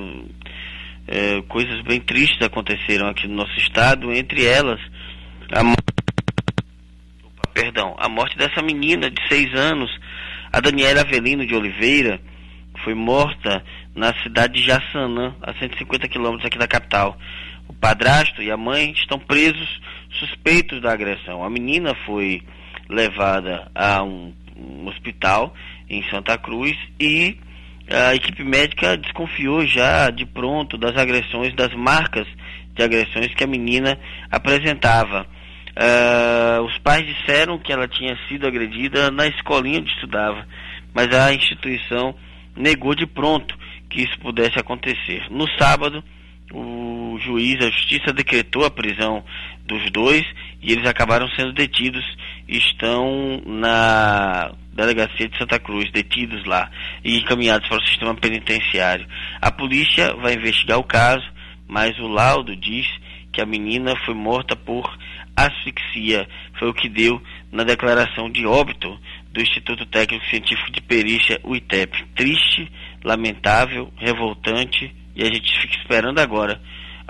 [1.08, 4.80] É, coisas bem tristes aconteceram aqui no nosso estado, entre elas
[5.52, 9.92] a Opa, perdão, a morte dessa menina de seis anos,
[10.52, 12.20] a Daniela Avelino de Oliveira,
[12.84, 17.16] foi morta na cidade de Jaçanã, a 150 quilômetros aqui da capital.
[17.68, 19.80] O padrasto e a mãe estão presos
[20.18, 21.44] suspeitos da agressão.
[21.44, 22.42] A menina foi
[22.90, 25.54] levada a um, um hospital
[25.90, 27.38] em Santa Cruz e
[27.90, 32.28] a equipe médica desconfiou já de pronto das agressões, das marcas
[32.74, 33.98] de agressões que a menina
[34.32, 35.28] apresentava.
[35.76, 40.48] Uh, os pais disseram que ela tinha sido agredida na escolinha onde estudava,
[40.94, 42.16] mas a instituição
[42.56, 43.56] negou de pronto
[43.90, 45.28] que isso pudesse acontecer.
[45.30, 46.04] No sábado,
[46.52, 49.24] o juiz, a justiça decretou a prisão
[49.66, 50.24] dos dois
[50.62, 52.06] e eles acabaram sendo detidos
[52.48, 56.70] estão na delegacia de Santa Cruz, detidos lá
[57.04, 59.08] e encaminhados para o sistema penitenciário.
[59.42, 61.26] A polícia vai investigar o caso,
[61.68, 62.88] mas o laudo diz
[63.32, 64.98] que a menina foi morta por
[65.36, 66.28] asfixia.
[66.58, 68.98] Foi o que deu na declaração de óbito
[69.32, 72.06] do Instituto Técnico Científico de Perícia, o ITEP.
[72.16, 72.72] Triste,
[73.04, 76.60] lamentável, revoltante e a gente fica esperando agora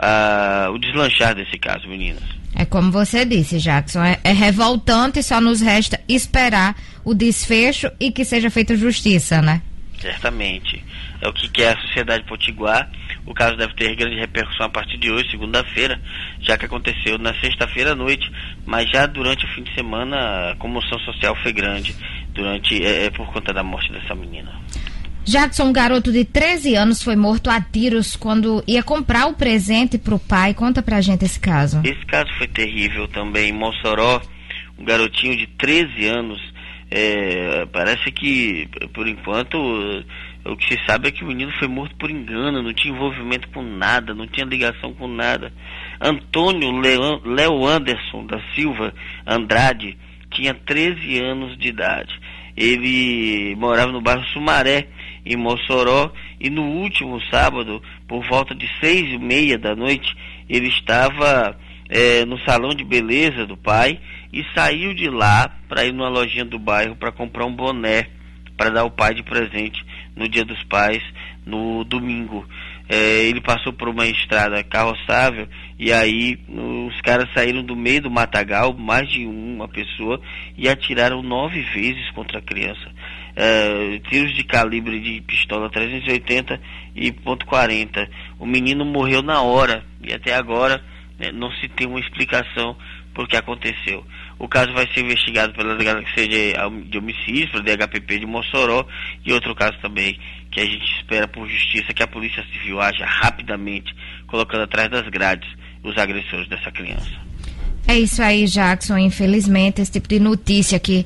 [0.01, 2.23] uh, o deslanchar desse caso, meninas.
[2.55, 8.11] É como você disse, Jackson, é, é revoltante, só nos resta esperar o desfecho e
[8.11, 9.61] que seja feita justiça, né?
[9.99, 10.83] Certamente.
[11.21, 12.89] É o que quer a sociedade potiguar.
[13.25, 15.99] O caso deve ter grande repercussão a partir de hoje, segunda-feira,
[16.39, 18.31] já que aconteceu na sexta-feira à noite,
[18.65, 21.95] mas já durante o fim de semana a comoção social foi grande
[22.33, 24.51] durante é, é por conta da morte dessa menina.
[25.25, 29.97] Jackson, um garoto de 13 anos, foi morto a tiros quando ia comprar o presente
[29.97, 30.53] para o pai.
[30.53, 31.81] Conta pra gente esse caso.
[31.83, 33.49] Esse caso foi terrível também.
[33.49, 34.21] Em Mossoró,
[34.77, 36.55] um garotinho de 13 anos.
[36.91, 39.57] É, parece que, por enquanto,
[40.45, 43.49] o que se sabe é que o menino foi morto por engano, não tinha envolvimento
[43.49, 45.51] com nada, não tinha ligação com nada.
[45.99, 46.71] Antônio
[47.25, 48.93] Léo Anderson da Silva
[49.25, 49.97] Andrade
[50.29, 52.13] tinha 13 anos de idade.
[52.55, 54.87] Ele morava no bairro Sumaré,
[55.25, 60.15] em Mossoró, e no último sábado, por volta de seis e meia da noite,
[60.47, 61.57] ele estava
[61.89, 63.99] é, no salão de beleza do pai
[64.31, 68.07] e saiu de lá para ir numa lojinha do bairro para comprar um boné
[68.57, 69.83] para dar ao pai de presente
[70.15, 71.03] no Dia dos Pais,
[71.45, 72.47] no domingo.
[72.87, 78.11] É, ele passou por uma estrada carroçável e aí os caras saíram do meio do
[78.11, 80.21] matagal, mais de uma pessoa,
[80.57, 82.91] e atiraram nove vezes contra a criança.
[83.35, 86.59] É, tiros de calibre de pistola 380
[86.95, 88.07] e ponto .40.
[88.39, 90.81] O menino morreu na hora e até agora
[91.19, 92.77] né, não se tem uma explicação
[93.13, 94.05] por que aconteceu.
[94.37, 98.85] O caso vai ser investigado pela Delegacia de Homicídios, pela DHPP de Mossoró
[99.25, 100.19] e outro caso também
[100.51, 103.93] que a gente espera por justiça que a Polícia Civil haja rapidamente,
[104.27, 105.49] colocando atrás das grades
[105.83, 107.11] os agressores dessa criança.
[107.87, 108.97] É isso aí, Jackson.
[108.97, 111.05] Infelizmente, esse tipo de notícia aqui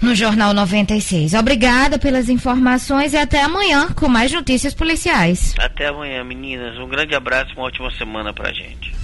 [0.00, 1.34] no Jornal 96.
[1.34, 5.54] Obrigada pelas informações e até amanhã com mais notícias policiais.
[5.58, 6.78] Até amanhã, meninas.
[6.78, 8.94] Um grande abraço e uma ótima semana pra gente.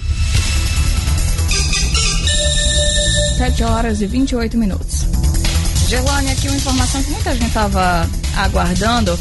[3.36, 5.06] 7 horas e 28 minutos.
[5.88, 9.16] Gerlane, aqui uma informação que muita gente estava aguardando.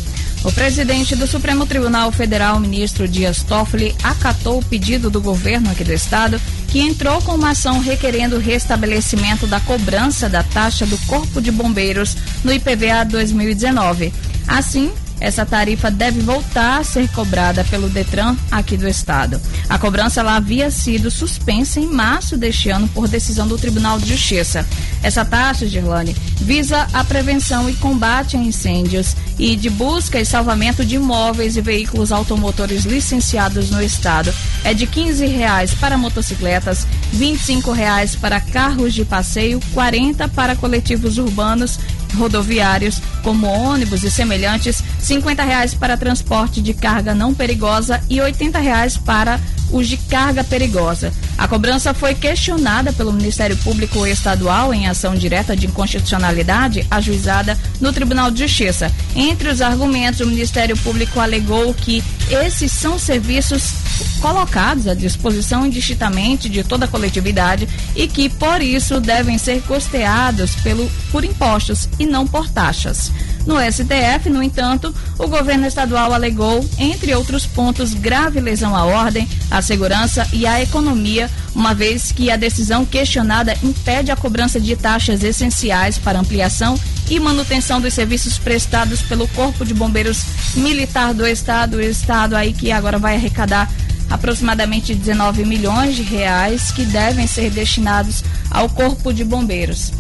[0.45, 5.83] O presidente do Supremo Tribunal Federal, ministro Dias Toffoli, acatou o pedido do governo aqui
[5.83, 10.99] do estado, que entrou com uma ação requerendo o restabelecimento da cobrança da taxa do
[11.07, 14.13] Corpo de Bombeiros no IPVA 2019.
[14.47, 19.39] Assim, essa tarifa deve voltar a ser cobrada pelo Detran aqui do estado.
[19.69, 24.09] A cobrança lá havia sido suspensa em março deste ano por decisão do Tribunal de
[24.09, 24.65] Justiça.
[25.01, 30.85] Essa taxa, Girlane, visa a prevenção e combate a incêndios e de busca e salvamento
[30.85, 34.33] de imóveis e veículos automotores licenciados no estado.
[34.63, 37.37] É de R$ reais para motocicletas, R$
[37.73, 41.79] reais para carros de passeio, 40 para coletivos urbanos
[42.15, 48.33] rodoviários, como ônibus e semelhantes, R$ reais para transporte de carga não perigosa e R$
[48.59, 49.39] reais para
[49.71, 51.11] os de carga perigosa.
[51.37, 57.91] A cobrança foi questionada pelo Ministério Público Estadual em ação direta de inconstitucionalidade ajuizada no
[57.91, 58.91] Tribunal de Justiça.
[59.15, 63.84] Entre os argumentos, o Ministério Público alegou que esses são serviços
[64.19, 70.55] colocados à disposição indistintamente de toda a coletividade e que, por isso, devem ser custeados
[70.55, 73.11] pelo, por impostos e não por taxas.
[73.45, 79.27] No STF, no entanto, o governo estadual alegou, entre outros pontos, grave lesão à ordem,
[79.51, 84.75] à segurança e à economia, uma vez que a decisão questionada impede a cobrança de
[84.75, 86.77] taxas essenciais para ampliação
[87.09, 90.23] e manutenção dos serviços prestados pelo Corpo de Bombeiros
[90.55, 93.71] Militar do Estado, o Estado aí que agora vai arrecadar
[94.09, 99.91] aproximadamente 19 milhões de reais que devem ser destinados ao Corpo de Bombeiros.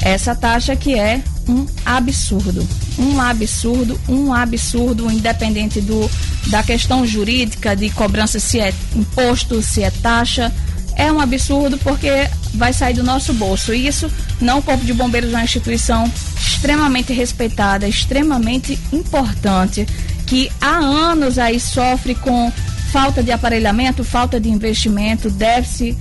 [0.00, 2.66] Essa taxa que é um absurdo,
[2.98, 6.10] um absurdo, um absurdo, independente do
[6.48, 10.52] da questão jurídica de cobrança se é imposto, se é taxa,
[10.96, 13.72] é um absurdo porque vai sair do nosso bolso.
[13.72, 19.86] Isso não o Corpo de Bombeiros é uma instituição extremamente respeitada, extremamente importante,
[20.26, 22.52] que há anos aí sofre com
[22.92, 25.96] falta de aparelhamento, falta de investimento, deve-se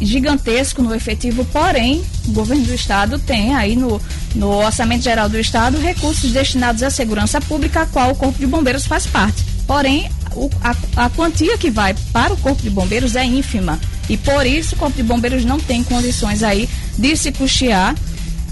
[0.00, 4.00] gigantesco no efetivo, porém, o governo do estado tem aí no,
[4.34, 8.46] no orçamento geral do estado recursos destinados à segurança pública, a qual o Corpo de
[8.46, 9.44] Bombeiros faz parte.
[9.66, 13.80] Porém, o, a, a quantia que vai para o Corpo de Bombeiros é ínfima.
[14.08, 16.68] E por isso o Corpo de Bombeiros não tem condições aí
[16.98, 17.94] de se custear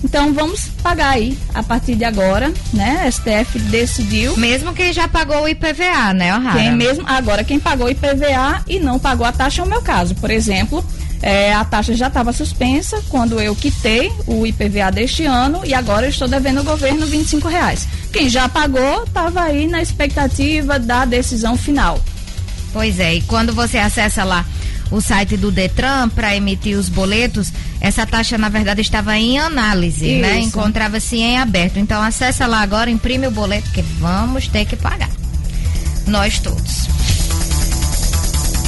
[0.04, 3.08] então vamos pagar aí a partir de agora, né?
[3.10, 4.36] STF decidiu.
[4.36, 6.58] Mesmo quem já pagou o IPVA, né, O'Hara?
[6.58, 9.80] Quem mesmo agora quem pagou o IPVA e não pagou a taxa é o meu
[9.80, 10.14] caso.
[10.16, 10.84] Por exemplo,
[11.22, 16.06] É, a taxa já estava suspensa quando eu quitei o IPVA deste ano e agora
[16.06, 17.86] eu estou devendo ao governo 25 reais.
[18.12, 22.02] Quem já pagou estava aí na expectativa da decisão final.
[22.72, 24.44] Pois é, e quando você acessa lá
[24.90, 30.16] o site do Detran para emitir os boletos, essa taxa na verdade estava em análise,
[30.16, 30.38] né?
[30.38, 30.48] Isso.
[30.48, 31.78] Encontrava-se em aberto.
[31.78, 35.10] Então acessa lá agora, imprime o boleto que vamos ter que pagar.
[36.06, 36.88] Nós todos.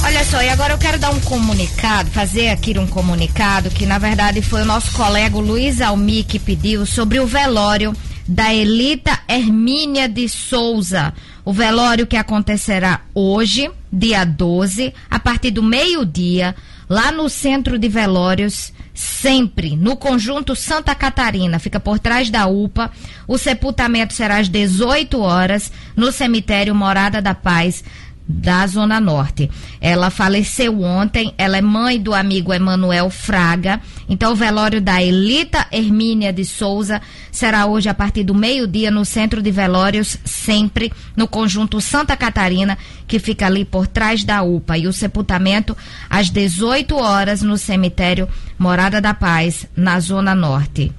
[0.05, 3.97] Olha só, e agora eu quero dar um comunicado, fazer aqui um comunicado que na
[3.97, 7.91] verdade foi o nosso colega Luiz Almi que pediu sobre o velório
[8.27, 11.11] da Elita Hermínia de Souza.
[11.43, 16.55] O velório que acontecerá hoje, dia 12, a partir do meio-dia,
[16.87, 22.91] lá no Centro de Velórios, sempre no conjunto Santa Catarina, fica por trás da UPA.
[23.27, 27.83] O sepultamento será às 18 horas no cemitério Morada da Paz,
[28.27, 29.49] da Zona Norte.
[29.79, 33.79] Ela faleceu ontem, ela é mãe do amigo Emanuel Fraga.
[34.09, 39.05] Então, o velório da Elita Hermínia de Souza será hoje a partir do meio-dia no
[39.05, 44.77] Centro de Velórios, sempre no conjunto Santa Catarina, que fica ali por trás da UPA.
[44.77, 45.77] E o sepultamento
[46.09, 50.91] às 18 horas no cemitério Morada da Paz, na Zona Norte.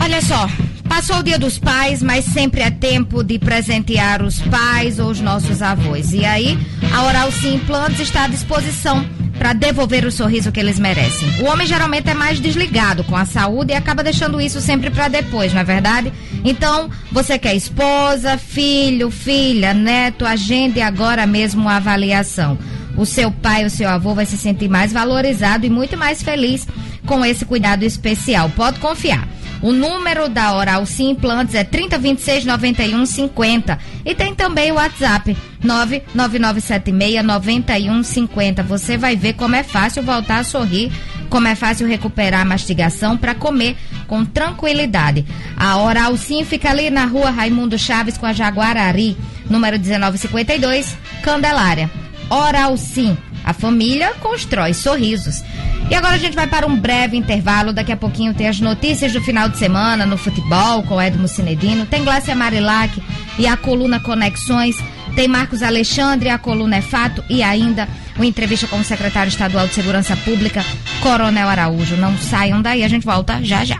[0.00, 0.48] Olha só,
[0.88, 5.20] passou o dia dos pais, mas sempre é tempo de presentear os pais ou os
[5.20, 6.12] nossos avós.
[6.12, 6.58] E aí,
[6.92, 9.06] a Oral Sim Implantes está à disposição
[9.38, 11.28] para devolver o sorriso que eles merecem.
[11.40, 15.06] O homem geralmente é mais desligado com a saúde e acaba deixando isso sempre para
[15.06, 16.12] depois, não é verdade?
[16.44, 22.58] Então, você quer esposa, filho, filha, neto, agende agora mesmo uma avaliação.
[22.98, 26.66] O seu pai, o seu avô vai se sentir mais valorizado e muito mais feliz
[27.06, 28.50] com esse cuidado especial.
[28.50, 29.26] Pode confiar.
[29.62, 37.24] O número da Oral Sim Implantes é 3026 9150 e tem também o WhatsApp 99976
[37.24, 38.62] 9150.
[38.64, 40.92] Você vai ver como é fácil voltar a sorrir,
[41.28, 45.24] como é fácil recuperar a mastigação para comer com tranquilidade.
[45.56, 49.16] A Oral Sim fica ali na rua Raimundo Chaves com a Jaguarari,
[49.48, 51.90] número 1952, Candelária.
[52.30, 53.16] Oral Sim.
[53.44, 55.42] A família constrói sorrisos.
[55.90, 57.72] E agora a gente vai para um breve intervalo.
[57.72, 61.86] Daqui a pouquinho tem as notícias do final de semana no futebol com Edmo Cinedino.
[61.86, 63.02] Tem Glácia Marilac
[63.38, 64.76] e a coluna Conexões.
[65.14, 67.24] Tem Marcos Alexandre, a coluna é fato.
[67.30, 70.62] E ainda uma entrevista com o secretário estadual de Segurança Pública,
[71.00, 71.96] Coronel Araújo.
[71.96, 73.78] Não saiam daí, a gente volta já já.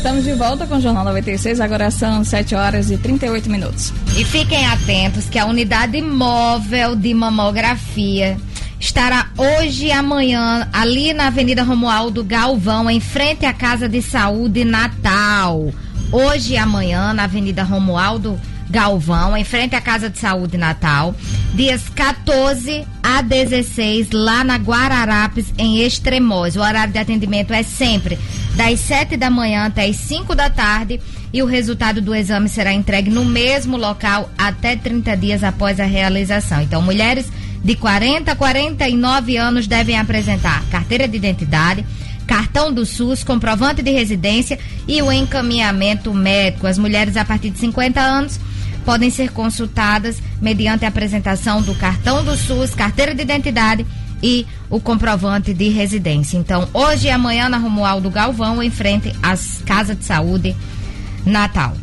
[0.00, 3.92] Estamos de volta com o Jornal 96, agora são 7 horas e 38 minutos.
[4.16, 8.38] E fiquem atentos que a unidade móvel de mamografia
[8.80, 14.64] estará hoje e amanhã ali na Avenida Romualdo Galvão, em frente à Casa de Saúde
[14.64, 15.70] Natal.
[16.10, 21.14] Hoje e amanhã na Avenida Romualdo Galvão, em frente à Casa de Saúde Natal,
[21.52, 26.56] dias 14 a 16, lá na Guararapes, em Extremóis.
[26.56, 28.18] O horário de atendimento é sempre
[28.56, 31.00] das 7 da manhã até as 5 da tarde
[31.32, 35.84] e o resultado do exame será entregue no mesmo local até 30 dias após a
[35.84, 36.60] realização.
[36.60, 37.30] Então, mulheres
[37.62, 41.84] de 40 a 49 anos devem apresentar carteira de identidade,
[42.26, 44.58] cartão do SUS, comprovante de residência
[44.88, 46.66] e o encaminhamento médico.
[46.66, 48.40] As mulheres a partir de 50 anos
[48.84, 53.86] podem ser consultadas mediante a apresentação do cartão do SUS, carteira de identidade
[54.22, 56.36] e o comprovante de residência.
[56.36, 60.56] Então, hoje e amanhã na Romualdo Galvão, em frente às Casas de Saúde
[61.24, 61.76] Natal.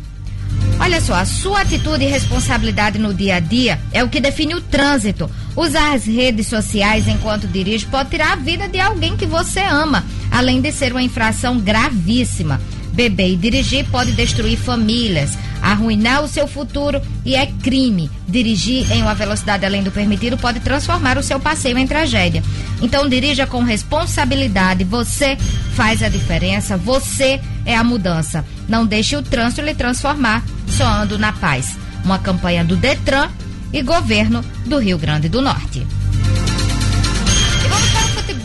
[0.80, 4.54] Olha só, a sua atitude e responsabilidade no dia a dia é o que define
[4.54, 5.28] o trânsito.
[5.56, 10.04] Usar as redes sociais enquanto dirige pode tirar a vida de alguém que você ama,
[10.30, 12.60] além de ser uma infração gravíssima.
[12.98, 18.10] Beber e dirigir pode destruir famílias, arruinar o seu futuro e é crime.
[18.26, 22.42] Dirigir em uma velocidade além do permitido pode transformar o seu passeio em tragédia.
[22.82, 24.82] Então dirija com responsabilidade.
[24.82, 25.38] Você
[25.74, 28.44] faz a diferença, você é a mudança.
[28.68, 31.78] Não deixe o trânsito lhe transformar, soando na paz.
[32.04, 33.28] Uma campanha do Detran
[33.72, 35.86] e governo do Rio Grande do Norte.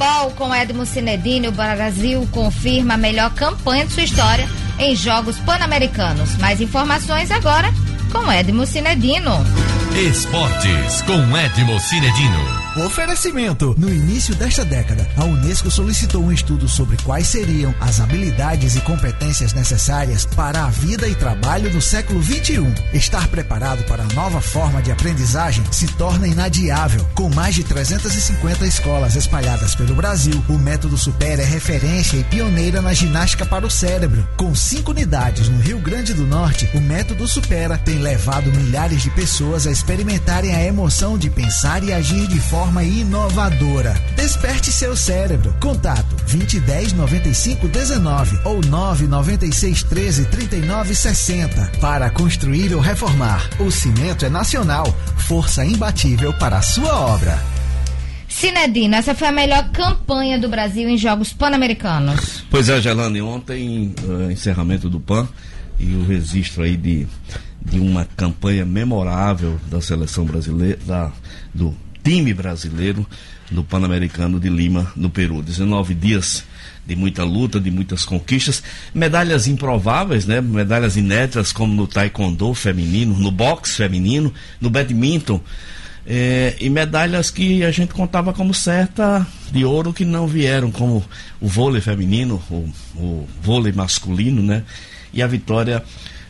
[0.04, 1.47] Futebol com Edmo Cinedini.
[1.47, 4.47] O Brasil confirma a melhor campanha de sua história
[4.78, 6.38] em Jogos Pan-Americanos.
[6.38, 7.74] Mais informações agora
[8.12, 9.32] com Edmo Cinedino.
[9.95, 12.62] Esportes com Edmo Cinedino.
[12.76, 13.76] Oferecimento.
[13.78, 18.82] No início desta década, a Unesco solicitou um estudo sobre quais seriam as habilidades e
[18.82, 22.74] competências necessárias para a vida e trabalho do século 21.
[22.91, 27.07] Estar preparado para a nova forma de aprendizagem se torna inadiável.
[27.13, 32.82] Com mais de 350 escolas espalhadas pelo Brasil, o método Super é referência e pioneira
[32.82, 34.28] na ginástica para o cérebro.
[34.36, 39.11] Com cinco unidades no Rio Grande do Norte, o método Supera tem levado milhares de
[39.11, 43.93] pessoas a experimentarem a emoção de pensar e agir de forma forma inovadora.
[44.16, 45.53] Desperte seu cérebro.
[45.59, 53.49] Contato 2010 95 19 ou 996 13 39 60 para construir ou reformar.
[53.59, 54.86] O cimento é nacional,
[55.18, 57.38] força imbatível para a sua obra.
[58.30, 62.45] Cinedino, essa foi a melhor campanha do Brasil em Jogos Pan-Americanos.
[62.49, 65.28] Pois é, Gelane, ontem, uh, encerramento do PAN
[65.78, 67.05] e o registro aí de,
[67.61, 71.11] de uma campanha memorável da seleção brasileira, da,
[71.53, 73.08] do time brasileiro
[73.49, 75.41] no Pan-Americano de Lima, no Peru.
[75.41, 76.43] 19 dias
[76.86, 78.62] de muita luta, de muitas conquistas,
[78.93, 80.41] medalhas improváveis, né?
[80.41, 85.39] Medalhas inéditas como no taekwondo feminino, no boxe feminino, no badminton.
[86.06, 91.04] É, e medalhas que a gente contava como certa de ouro que não vieram, como
[91.39, 94.64] o vôlei feminino, o, o vôlei masculino, né?
[95.14, 95.82] E a vitória,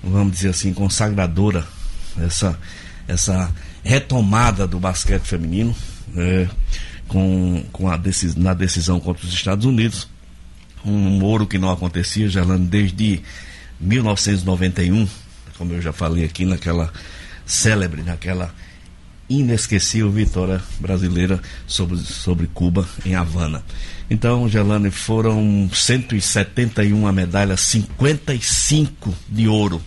[0.04, 1.66] vamos dizer assim, consagradora,
[2.20, 2.60] essa,
[3.08, 3.50] essa
[3.84, 5.76] retomada do basquete feminino,
[6.16, 6.48] é,
[7.08, 10.08] com, com a decis, na decisão contra os Estados Unidos.
[10.86, 13.22] Um ouro que não acontecia, Gerlando, desde
[13.80, 15.08] 1991,
[15.58, 16.92] como eu já falei aqui, naquela
[17.46, 18.54] célebre, naquela
[19.30, 23.64] inesquecível vitória brasileira sobre, sobre Cuba em Havana.
[24.10, 29.82] Então, Gelane, foram 171 medalhas, 55 de ouro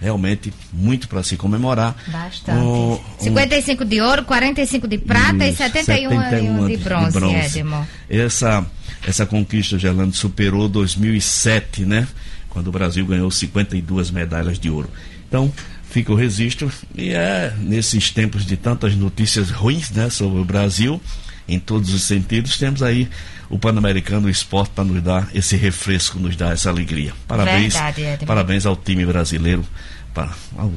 [0.00, 1.96] realmente muito para se comemorar.
[2.08, 2.58] Bastante.
[2.58, 7.64] Um, 55 de ouro, 45 de prata e 71, 71 de, bronze, de bronze.
[8.08, 8.66] Essa,
[9.06, 12.06] essa conquista, Gerlando, superou 2007, né?
[12.50, 14.90] Quando o Brasil ganhou 52 medalhas de ouro.
[15.28, 15.52] Então,
[15.90, 21.00] fica o registro e é nesses tempos de tantas notícias ruins, né, sobre o Brasil,
[21.48, 23.08] em todos os sentidos, temos aí
[23.48, 27.12] o Pan-Americano o esporte para nos dar esse refresco, nos dar essa alegria.
[27.28, 29.64] Parabéns, Verdade, parabéns ao time brasileiro,
[30.12, 30.72] para, ao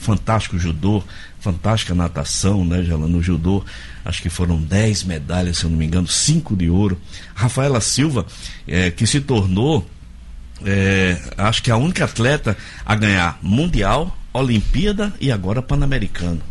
[0.00, 1.02] fantástico judô,
[1.40, 3.64] fantástica natação, né, Jala, no judô,
[4.04, 7.00] acho que foram 10 medalhas, se eu não me engano, 5 de ouro.
[7.34, 8.26] Rafaela Silva,
[8.68, 9.88] é, que se tornou,
[10.64, 16.49] é, acho que a única atleta a ganhar Mundial, Olimpíada e agora Pan-Americano.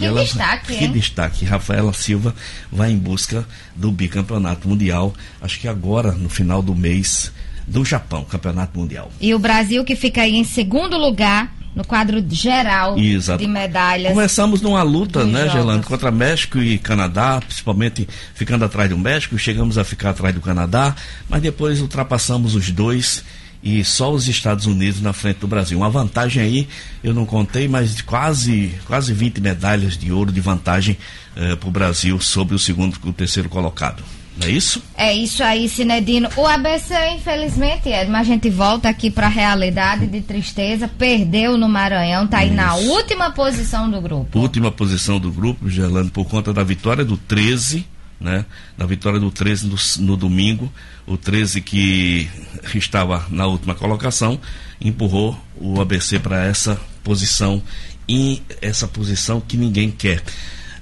[0.00, 0.92] Que ela, destaque, Que hein?
[0.92, 1.44] destaque.
[1.44, 2.34] Rafaela Silva
[2.72, 3.46] vai em busca
[3.76, 7.30] do bicampeonato mundial, acho que agora, no final do mês,
[7.66, 9.10] do Japão, campeonato mundial.
[9.20, 13.42] E o Brasil que fica aí em segundo lugar no quadro geral Exato.
[13.42, 14.12] de medalhas.
[14.12, 19.78] Começamos numa luta, né, Gelando, contra México e Canadá, principalmente ficando atrás do México, chegamos
[19.78, 20.96] a ficar atrás do Canadá,
[21.28, 23.24] mas depois ultrapassamos os dois
[23.62, 25.78] e só os Estados Unidos na frente do Brasil.
[25.78, 26.68] Uma vantagem aí,
[27.04, 30.96] eu não contei, mas de quase, quase 20 medalhas de ouro de vantagem
[31.36, 34.02] eh, para o Brasil sobre o segundo e o terceiro colocado.
[34.36, 34.82] Não é isso?
[34.96, 36.28] É isso aí, Sinedino.
[36.36, 40.88] O ABC, infelizmente, Edma, a gente volta aqui para a realidade de tristeza.
[40.88, 42.56] Perdeu no Maranhão, tá aí isso.
[42.56, 44.38] na última posição do grupo.
[44.38, 47.84] Última posição do grupo, Gerlando, por conta da vitória do 13
[48.20, 48.44] né?
[48.76, 50.70] Da vitória do 13 no, no, domingo,
[51.06, 52.28] o 13 que
[52.74, 54.38] estava na última colocação
[54.80, 57.62] empurrou o ABC para essa posição
[58.06, 60.22] e essa posição que ninguém quer.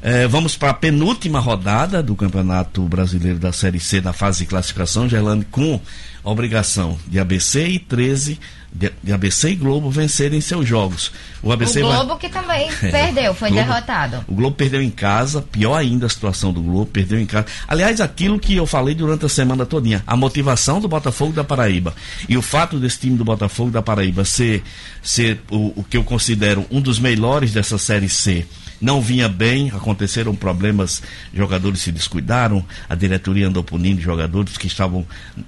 [0.00, 4.46] É, vamos para a penúltima rodada do Campeonato Brasileiro da Série C da fase de
[4.46, 5.80] classificação, Gelando com
[6.22, 8.38] obrigação de ABC e 13
[8.72, 11.12] de, de, ABC e Globo vencerem seus jogos.
[11.42, 12.18] O, ABC o Globo vai...
[12.18, 14.24] que também é, perdeu, foi Globo, derrotado.
[14.28, 17.46] O Globo perdeu em casa, pior ainda a situação do Globo, perdeu em casa.
[17.66, 21.94] Aliás, aquilo que eu falei durante a semana todinha, a motivação do Botafogo da Paraíba
[22.28, 24.62] e o fato desse time do Botafogo da Paraíba ser,
[25.02, 28.46] ser o, o que eu considero um dos melhores dessa Série C
[28.80, 31.02] não vinha bem, aconteceram problemas,
[31.34, 35.04] jogadores se descuidaram, a diretoria andou punindo jogadores que estavam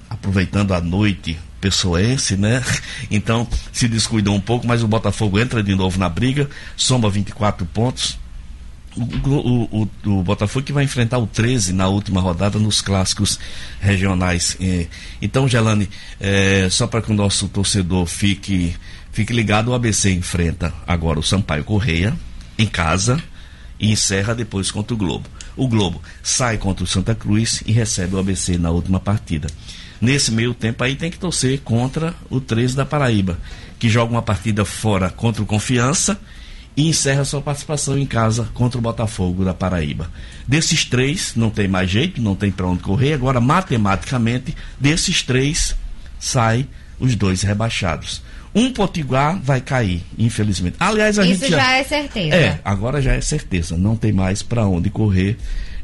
[0.09, 2.63] aproveitando a noite pessoense, né?
[3.11, 7.67] Então se descuidou um pouco, mas o Botafogo entra de novo na briga, soma 24
[7.67, 8.19] pontos.
[8.97, 13.39] O, o, o, o, Botafogo que vai enfrentar o 13 na última rodada nos clássicos
[13.81, 14.57] regionais.
[15.23, 15.89] Então, Gelane,
[16.19, 18.75] é, só para que o nosso torcedor fique,
[19.13, 22.17] fique ligado, o ABC enfrenta agora o Sampaio Correia
[22.59, 23.23] em casa
[23.79, 25.29] e encerra depois contra o Globo.
[25.57, 29.49] O Globo sai contra o Santa Cruz e recebe o ABC na última partida.
[30.01, 33.39] Nesse meio tempo aí tem que torcer contra o 13 da Paraíba,
[33.79, 36.19] que joga uma partida fora contra o Confiança
[36.77, 40.11] e encerra sua participação em casa contra o Botafogo da Paraíba.
[40.47, 43.13] Desses três, não tem mais jeito, não tem para onde correr.
[43.13, 45.77] Agora, matematicamente, desses três,
[46.19, 46.67] sai
[46.99, 48.23] os dois rebaixados.
[48.55, 50.77] Um Potiguar vai cair, infelizmente.
[50.81, 51.59] Aliás, a Isso gente já...
[51.59, 52.35] já é certeza.
[52.35, 53.77] É, agora já é certeza.
[53.77, 55.37] Não tem mais para onde correr.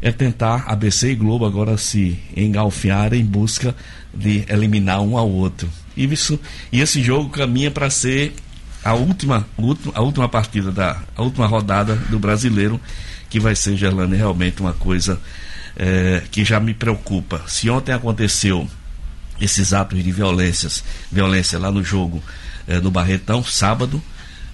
[0.06, 3.74] É tentar ABC e Globo agora se engalfiar em busca
[4.14, 5.68] de eliminar um ao outro.
[5.96, 6.38] E, isso,
[6.70, 8.32] e esse jogo caminha para ser
[8.84, 9.44] a última,
[9.94, 12.80] a última partida da a última rodada do brasileiro,
[13.28, 15.20] que vai ser, Gerlane, realmente uma coisa
[15.74, 17.42] é, que já me preocupa.
[17.48, 18.68] Se ontem aconteceu
[19.40, 22.22] esses atos de violências, violência lá no jogo
[22.68, 24.00] é, no Barretão, sábado,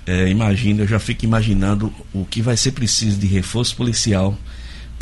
[0.06, 4.34] é, imagina, eu já fico imaginando o que vai ser preciso de reforço policial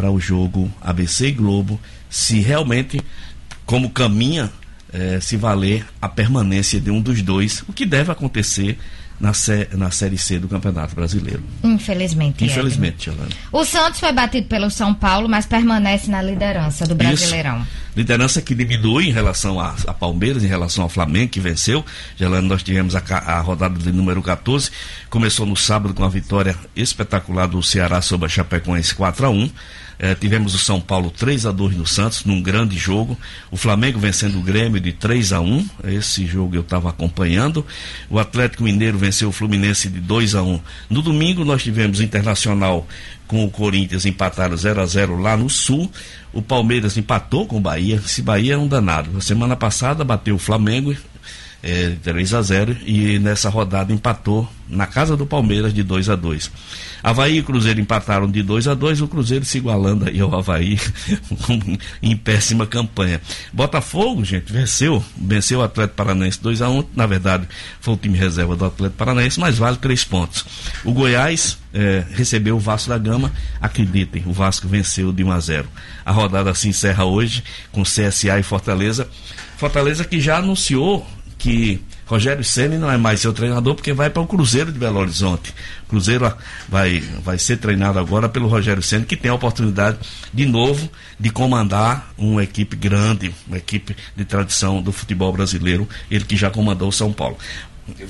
[0.00, 1.78] para o jogo ABC e Globo,
[2.08, 2.98] se realmente,
[3.66, 4.50] como caminha,
[4.90, 8.78] é, se valer a permanência de um dos dois, o que deve acontecer
[9.20, 11.42] na, sé na Série C do Campeonato Brasileiro.
[11.62, 12.42] Infelizmente.
[12.42, 13.28] Infelizmente, Edna.
[13.52, 17.58] O Santos foi batido pelo São Paulo, mas permanece na liderança do Brasileirão.
[17.58, 17.68] Isso.
[17.94, 21.84] Liderança que diminui em relação a, a, Palmeiras, em relação ao Flamengo, que venceu.
[22.16, 24.70] Gelando, nós tivemos a, a, rodada de número 14.
[25.10, 29.50] Começou no sábado com a vitória espetacular do Ceará sobre a Chapecoense 4 a 1
[30.02, 33.18] é, tivemos o São Paulo 3 a 2 no Santos, num grande jogo.
[33.50, 37.66] O Flamengo vencendo o Grêmio de 3 a 1 Esse jogo eu estava acompanhando.
[38.08, 42.02] O Atlético Mineiro venceu o Fluminense de 2 a 1 No domingo nós tivemos o
[42.02, 42.88] Internacional
[43.26, 45.88] com o Corinthians empataram 0 a 0 lá no Sul.
[46.32, 47.96] O Palmeiras empatou com o Bahia.
[48.04, 49.16] Esse Bahia é um danado.
[49.16, 50.96] A semana passada bateu o Flamengo
[51.62, 56.16] é, 3 a 0 e nessa rodada empatou na casa do Palmeiras de 2 a
[56.16, 56.50] 2
[57.02, 60.78] Havaí e Cruzeiro empataram de 2 a 2 o Cruzeiro se igualando aí ao Havaí
[62.02, 63.20] em péssima campanha.
[63.52, 67.48] Botafogo, gente, venceu, venceu o Atlético Paranaense 2 a 1 na verdade
[67.80, 70.44] foi o time reserva do Atlético Paranaense, mas vale três pontos.
[70.84, 75.40] O Goiás é, recebeu o Vasco da Gama, acreditem, o Vasco venceu de 1 a
[75.40, 75.68] 0
[76.04, 77.42] A rodada se encerra hoje
[77.72, 79.08] com CSA e Fortaleza.
[79.56, 81.06] Fortaleza que já anunciou
[81.40, 85.00] que Rogério Ceni não é mais seu treinador porque vai para o Cruzeiro de Belo
[85.00, 85.54] Horizonte.
[85.88, 86.30] Cruzeiro
[86.68, 89.98] vai, vai ser treinado agora pelo Rogério Ceni que tem a oportunidade
[90.32, 90.88] de novo
[91.18, 96.50] de comandar uma equipe grande, uma equipe de tradição do futebol brasileiro, ele que já
[96.50, 97.38] comandou o São Paulo.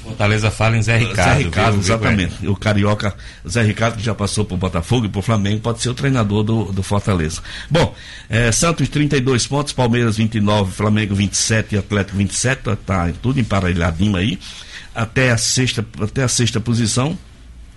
[0.02, 1.38] Fortaleza fala em Zé Ricardo.
[1.38, 2.34] Zé Ricardo, viu, exatamente.
[2.40, 3.14] Viu, o carioca
[3.48, 6.64] Zé Ricardo, que já passou por Botafogo e por Flamengo, pode ser o treinador do,
[6.72, 7.42] do Fortaleza.
[7.70, 7.94] Bom,
[8.28, 14.16] é, Santos 32 pontos, Palmeiras 29, Flamengo 27 e Atlético 27, tá, tá tudo emparelhadinho
[14.16, 14.38] aí.
[14.94, 17.16] Até a sexta, até a sexta posição,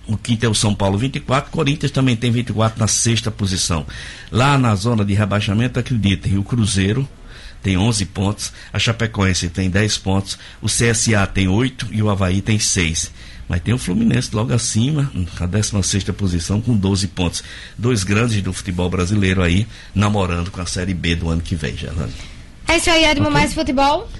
[0.06, 3.86] o quinto é o São Paulo 24, Corinthians também tem 24 na sexta posição.
[4.30, 7.08] Lá na zona de rebaixamento, acreditem, o Cruzeiro
[7.64, 12.42] tem 11 pontos, a Chapecoense tem 10 pontos, o CSA tem 8 e o Havaí
[12.42, 13.10] tem 6.
[13.48, 15.10] Mas tem o Fluminense logo acima,
[15.40, 17.42] a 16 posição, com 12 pontos.
[17.76, 21.74] Dois grandes do futebol brasileiro aí, namorando com a Série B do ano que vem,
[21.74, 22.12] Gerlane.
[22.68, 23.32] É isso aí, Edmo, okay.
[23.32, 24.10] mais futebol?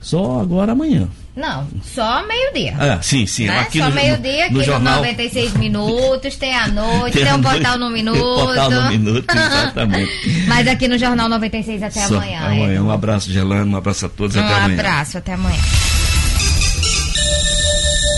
[0.00, 1.08] Só agora amanhã.
[1.36, 2.76] Não, só meio-dia.
[2.78, 3.46] Ah, sim, sim.
[3.46, 3.58] Né?
[3.58, 4.96] Aqui só no, meio-dia, aqui no, no jornal...
[4.98, 8.18] 96 minutos, tem a noite, tem, tem um portal no minuto.
[8.18, 10.44] Portal no minuto, exatamente.
[10.46, 12.40] Mas aqui no Jornal 96 até só amanhã.
[12.40, 12.82] Amanhã.
[12.82, 14.68] Um abraço, Gelano, um abraço a todos, um até amanhã.
[14.68, 15.60] Um abraço, até amanhã.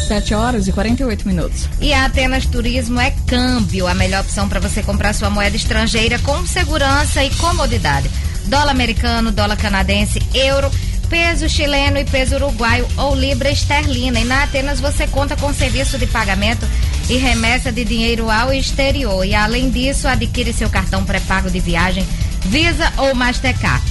[0.07, 1.69] 7 horas e 48 minutos.
[1.81, 6.19] E a Atenas Turismo é câmbio, a melhor opção para você comprar sua moeda estrangeira
[6.19, 8.11] com segurança e comodidade.
[8.45, 10.71] Dólar americano, dólar canadense, euro
[11.09, 14.21] peso chileno e peso uruguaio ou libra esterlina.
[14.21, 16.67] E na Atenas você conta com serviço de pagamento
[17.09, 19.25] e remessa de dinheiro ao exterior.
[19.25, 22.07] E além disso, adquire seu cartão pré-pago de viagem
[22.45, 23.83] Visa ou Mastercard.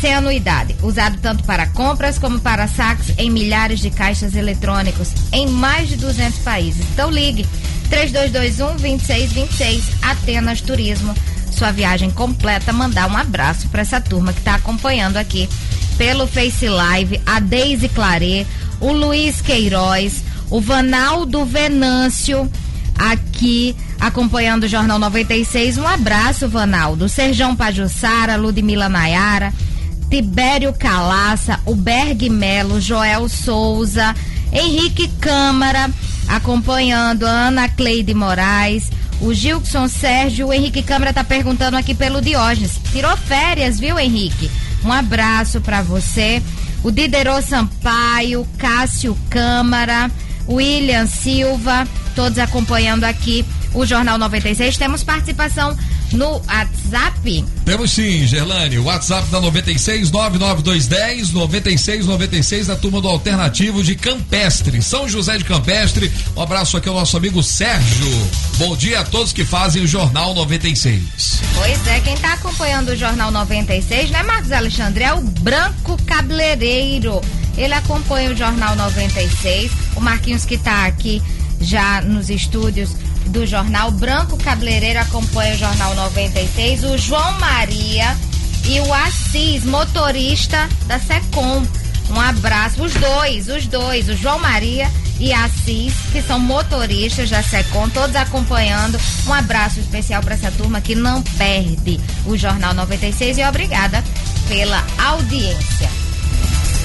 [0.00, 5.46] Sem anuidade, usado tanto para compras como para saques em milhares de caixas eletrônicos em
[5.46, 6.84] mais de 200 países.
[6.92, 7.46] Então ligue
[7.88, 11.14] 3221 2626 Atenas Turismo.
[11.50, 15.48] Sua viagem completa, mandar um abraço para essa turma que está acompanhando aqui
[15.96, 18.46] pelo Face Live, a Deise Claret,
[18.80, 22.50] o Luiz Queiroz, o Vanaldo Venâncio,
[22.98, 25.78] aqui acompanhando o Jornal 96.
[25.78, 27.08] Um abraço, Vanaldo.
[27.08, 29.52] Serjão Pajussara, Ludmila Nayara,
[30.10, 34.14] Tibério Calaça, o Berg Melo, Joel Souza,
[34.52, 35.90] Henrique Câmara,
[36.28, 38.90] acompanhando Ana Cleide Moraes,
[39.20, 42.80] o Gilson Sérgio, o Henrique Câmara tá perguntando aqui pelo Diógenes.
[42.92, 44.50] Tirou férias, viu, Henrique?
[44.84, 46.42] Um abraço para você.
[46.82, 50.10] O Diderot Sampaio, Cássio Câmara,
[50.48, 54.76] William Silva, todos acompanhando aqui o Jornal 96.
[54.76, 55.76] Temos participação
[56.14, 57.44] no WhatsApp?
[57.64, 58.78] Temos sim, Gerlane.
[58.78, 65.44] O WhatsApp da 96 99210 9696 da turma do Alternativo de Campestre, São José de
[65.44, 66.10] Campestre.
[66.36, 68.30] Um abraço aqui ao nosso amigo Sérgio.
[68.58, 71.40] Bom dia a todos que fazem o Jornal 96.
[71.54, 75.04] Pois é, quem está acompanhando o Jornal 96, né, Marcos Alexandre?
[75.04, 77.20] É o Branco Cabeleireiro.
[77.56, 79.70] Ele acompanha o Jornal 96.
[79.96, 81.22] O Marquinhos que está aqui
[81.60, 82.90] já nos estúdios
[83.26, 83.90] do jornal.
[83.90, 86.84] Branco Cabeleireiro acompanha o Jornal 96.
[86.84, 88.16] O João Maria
[88.66, 91.66] e o Assis, motorista da Secom.
[92.10, 97.42] Um abraço, os dois, os dois, o João Maria e Assis, que são motoristas da
[97.42, 98.98] Secom, todos acompanhando.
[99.26, 104.02] Um abraço especial para essa turma que não perde o Jornal 96 e obrigada
[104.48, 106.03] pela audiência.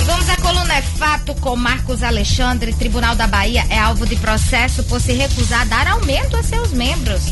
[0.05, 2.73] Vamos à coluna É Fato com Marcos Alexandre.
[2.73, 6.71] Tribunal da Bahia é alvo de processo por se recusar a dar aumento a seus
[6.71, 7.23] membros.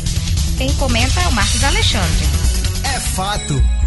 [0.56, 2.26] Quem comenta é o Marcos Alexandre.
[2.84, 3.77] É fato.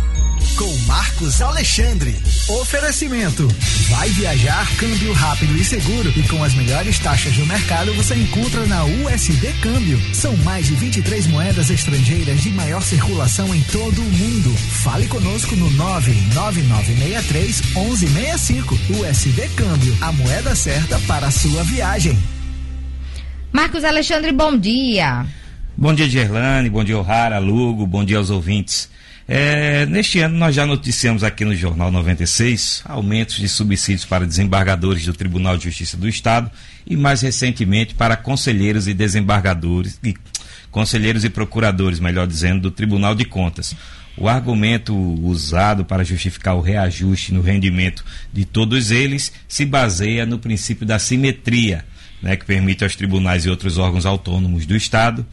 [0.57, 2.15] Com Marcos Alexandre.
[2.49, 3.47] Oferecimento.
[3.89, 6.11] Vai viajar, câmbio rápido e seguro.
[6.15, 9.99] E com as melhores taxas do mercado você encontra na USD Câmbio.
[10.13, 14.55] São mais de 23 moedas estrangeiras de maior circulação em todo o mundo.
[14.83, 18.75] Fale conosco no 99963 1165.
[18.99, 19.97] USD Câmbio.
[20.01, 22.17] A moeda certa para a sua viagem.
[23.51, 25.25] Marcos Alexandre, bom dia.
[25.77, 26.69] Bom dia, Gerlane.
[26.69, 27.87] Bom dia, O'Hara, Lugo.
[27.87, 28.89] Bom dia aos ouvintes.
[29.33, 35.05] É, neste ano, nós já noticiamos aqui no Jornal 96 aumentos de subsídios para desembargadores
[35.05, 36.51] do Tribunal de Justiça do Estado
[36.85, 40.13] e, mais recentemente, para conselheiros e desembargadores, e,
[40.69, 43.73] conselheiros e procuradores, melhor dizendo, do Tribunal de Contas.
[44.17, 48.03] O argumento usado para justificar o reajuste no rendimento
[48.33, 51.85] de todos eles se baseia no princípio da simetria,
[52.21, 55.25] né, que permite aos tribunais e outros órgãos autônomos do Estado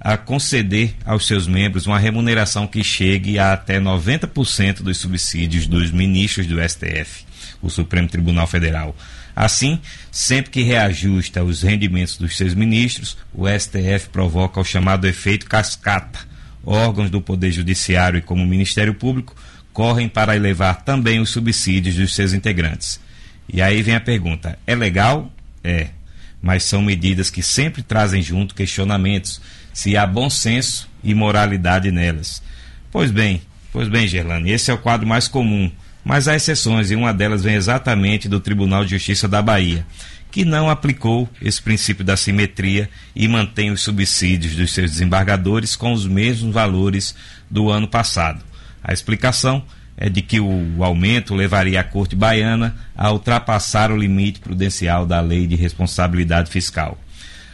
[0.00, 5.90] a conceder aos seus membros uma remuneração que chegue a até 90% dos subsídios dos
[5.90, 7.24] ministros do STF,
[7.60, 8.96] o Supremo Tribunal Federal.
[9.34, 9.80] Assim,
[10.10, 16.20] sempre que reajusta os rendimentos dos seus ministros, o STF provoca o chamado efeito cascata.
[16.64, 19.34] Órgãos do Poder Judiciário e como Ministério Público
[19.72, 23.00] correm para elevar também os subsídios dos seus integrantes.
[23.48, 25.32] E aí vem a pergunta: é legal?
[25.62, 25.88] É.
[26.42, 29.40] Mas são medidas que sempre trazem junto questionamentos
[29.78, 32.42] se há bom senso e moralidade nelas.
[32.90, 33.40] Pois bem,
[33.72, 35.70] pois bem, Gerlane, esse é o quadro mais comum,
[36.04, 39.86] mas há exceções e uma delas vem exatamente do Tribunal de Justiça da Bahia,
[40.32, 45.92] que não aplicou esse princípio da simetria e mantém os subsídios dos seus desembargadores com
[45.92, 47.14] os mesmos valores
[47.48, 48.44] do ano passado.
[48.82, 49.64] A explicação
[49.96, 55.20] é de que o aumento levaria a Corte Baiana a ultrapassar o limite prudencial da
[55.20, 56.98] Lei de Responsabilidade Fiscal.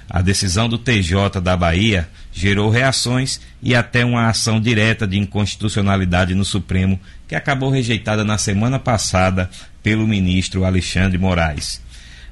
[0.09, 6.35] A decisão do TJ da Bahia gerou reações e até uma ação direta de inconstitucionalidade
[6.35, 9.51] no Supremo, que acabou rejeitada na semana passada
[9.83, 11.81] pelo ministro Alexandre Moraes.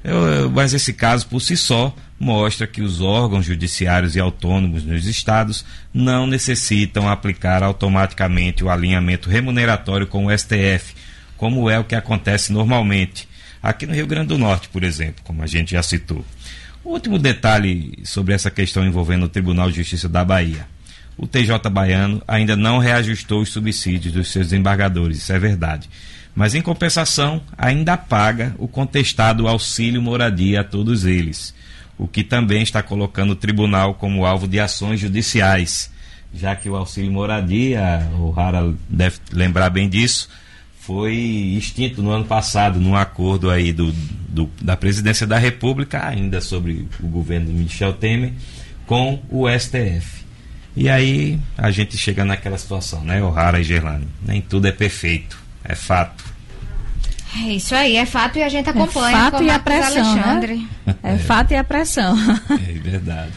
[0.03, 5.05] Eu, mas esse caso, por si só, mostra que os órgãos judiciários e autônomos nos
[5.05, 10.93] estados não necessitam aplicar automaticamente o alinhamento remuneratório com o STF,
[11.37, 13.27] como é o que acontece normalmente.
[13.61, 16.25] Aqui no Rio Grande do Norte, por exemplo, como a gente já citou.
[16.85, 20.67] Último detalhe sobre essa questão envolvendo o Tribunal de Justiça da Bahia.
[21.17, 25.89] O TJ baiano ainda não reajustou os subsídios dos seus desembargadores, isso é verdade.
[26.35, 31.53] Mas, em compensação, ainda paga o contestado auxílio moradia a todos eles,
[31.97, 35.91] o que também está colocando o tribunal como alvo de ações judiciais,
[36.33, 40.27] já que o auxílio moradia, o Rara deve lembrar bem disso,
[40.85, 41.15] foi
[41.57, 43.93] extinto no ano passado, num acordo aí do,
[44.27, 48.33] do, da presidência da República, ainda sobre o governo de Michel Temer,
[48.85, 50.23] com o STF.
[50.75, 54.07] E aí a gente chega naquela situação, né, O'Hara e Gerlane?
[54.25, 56.25] Nem tudo é perfeito, é fato.
[57.35, 59.17] É isso aí, é fato e a gente acompanha.
[59.17, 60.67] É fato e a pressão, Alexandre.
[60.85, 60.95] Né?
[61.01, 62.15] É, é fato e a pressão.
[62.51, 63.31] É verdade.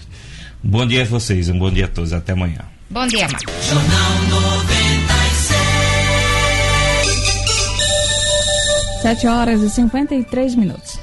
[0.62, 2.62] Bom dia a vocês, um bom dia a todos, até amanhã.
[2.90, 4.76] Bom dia, Marcos.
[9.07, 10.98] 7 horas e 53 minutos.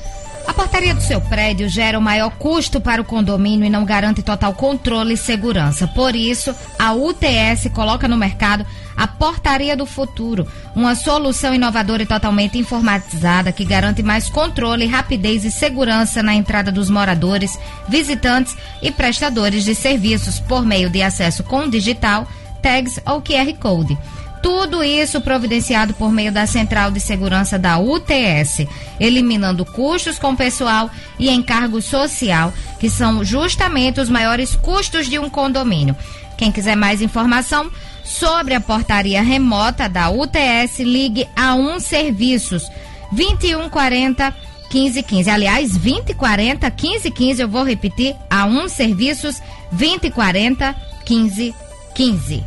[0.46, 4.22] A portaria do seu prédio gera o maior custo para o condomínio e não garante
[4.22, 5.88] total controle e segurança.
[5.88, 8.66] Por isso, a UTS coloca no mercado
[8.98, 10.46] a Portaria do Futuro,
[10.76, 16.74] uma solução inovadora e totalmente informatizada que garante mais controle, rapidez e segurança na entrada
[16.74, 22.28] dos moradores, visitantes e prestadores de serviços por meio de acesso com digital,
[22.62, 23.98] tags ou QR Code.
[24.44, 28.68] Tudo isso providenciado por meio da Central de Segurança da UTS,
[29.00, 35.30] eliminando custos com pessoal e encargo social, que são justamente os maiores custos de um
[35.30, 35.96] condomínio.
[36.38, 37.72] Quem quiser mais informação,
[38.04, 42.70] sobre a portaria remota da UTS, ligue a um serviços
[43.14, 44.36] 2140
[44.74, 45.30] 1515.
[45.30, 49.42] Aliás, 2040 1515, eu vou repetir, a um serviços
[49.72, 50.76] 2040
[51.08, 52.44] 1515.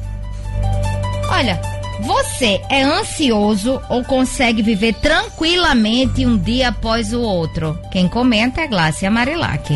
[1.31, 7.79] Olha, você é ansioso ou consegue viver tranquilamente um dia após o outro?
[7.91, 9.71] Quem comenta é Glácia Marilac.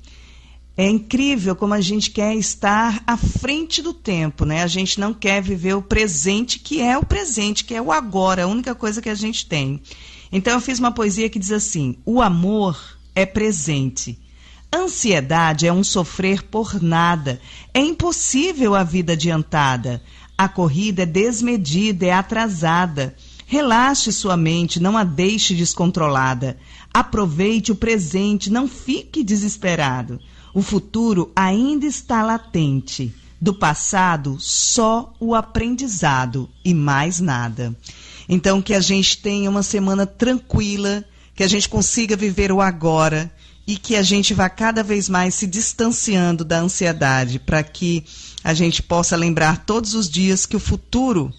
[0.77, 4.63] É incrível como a gente quer estar à frente do tempo, né?
[4.63, 8.45] A gente não quer viver o presente, que é o presente, que é o agora,
[8.45, 9.83] a única coisa que a gente tem.
[10.33, 14.19] Então eu fiz uma poesia que diz assim: O amor é presente.
[14.75, 17.39] Ansiedade é um sofrer por nada.
[17.75, 20.03] É impossível a vida adiantada.
[20.39, 23.15] A corrida é desmedida, é atrasada.
[23.47, 26.57] Relaxe sua mente, não a deixe descontrolada.
[26.95, 30.19] Aproveite o presente, não fique desesperado.
[30.55, 33.15] O futuro ainda está latente.
[33.41, 37.75] Do passado, só o aprendizado e mais nada.
[38.29, 43.33] Então, que a gente tenha uma semana tranquila, que a gente consiga viver o agora
[43.67, 48.05] e que a gente vá cada vez mais se distanciando da ansiedade, para que
[48.45, 51.33] a gente possa lembrar todos os dias que o futuro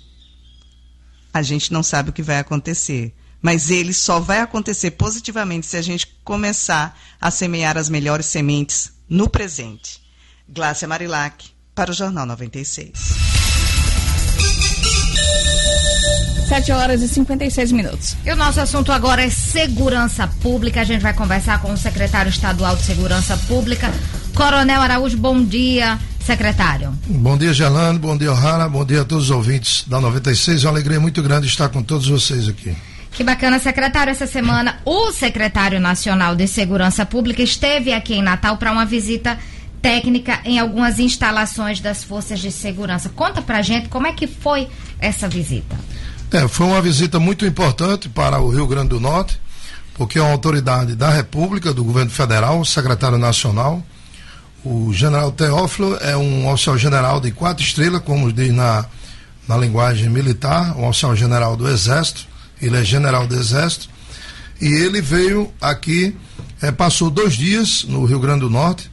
[1.33, 3.13] a gente não sabe o que vai acontecer.
[3.43, 8.93] Mas ele só vai acontecer positivamente se a gente começar a semear as melhores sementes
[9.09, 10.01] no presente.
[10.47, 12.91] Glácia Marilac, para o Jornal 96.
[16.47, 18.15] 7 horas e 56 minutos.
[18.25, 20.81] E o nosso assunto agora é segurança pública.
[20.81, 23.91] A gente vai conversar com o secretário estadual de Segurança Pública,
[24.35, 25.17] Coronel Araújo.
[25.17, 26.97] Bom dia, secretário.
[27.07, 27.99] Bom dia, Gelano.
[27.99, 28.69] Bom dia, Ohara.
[28.69, 30.63] Bom dia a todos os ouvintes da 96.
[30.63, 32.75] É uma alegria muito grande estar com todos vocês aqui.
[33.13, 34.09] Que bacana, secretário.
[34.09, 39.37] Essa semana, o secretário nacional de Segurança Pública esteve aqui em Natal para uma visita
[39.79, 43.09] técnica em algumas instalações das forças de segurança.
[43.09, 45.77] Conta pra gente como é que foi essa visita.
[46.31, 49.39] É, foi uma visita muito importante para o Rio Grande do Norte,
[49.93, 53.83] porque é uma autoridade da República, do governo federal, o secretário nacional.
[54.65, 58.85] O general Teófilo é um oficial general de quatro estrelas, como diz na,
[59.47, 62.32] na linguagem militar, um oficial general do Exército
[62.65, 63.89] ele é general do Exército,
[64.61, 66.15] e ele veio aqui,
[66.61, 68.89] é, passou dois dias no Rio Grande do Norte,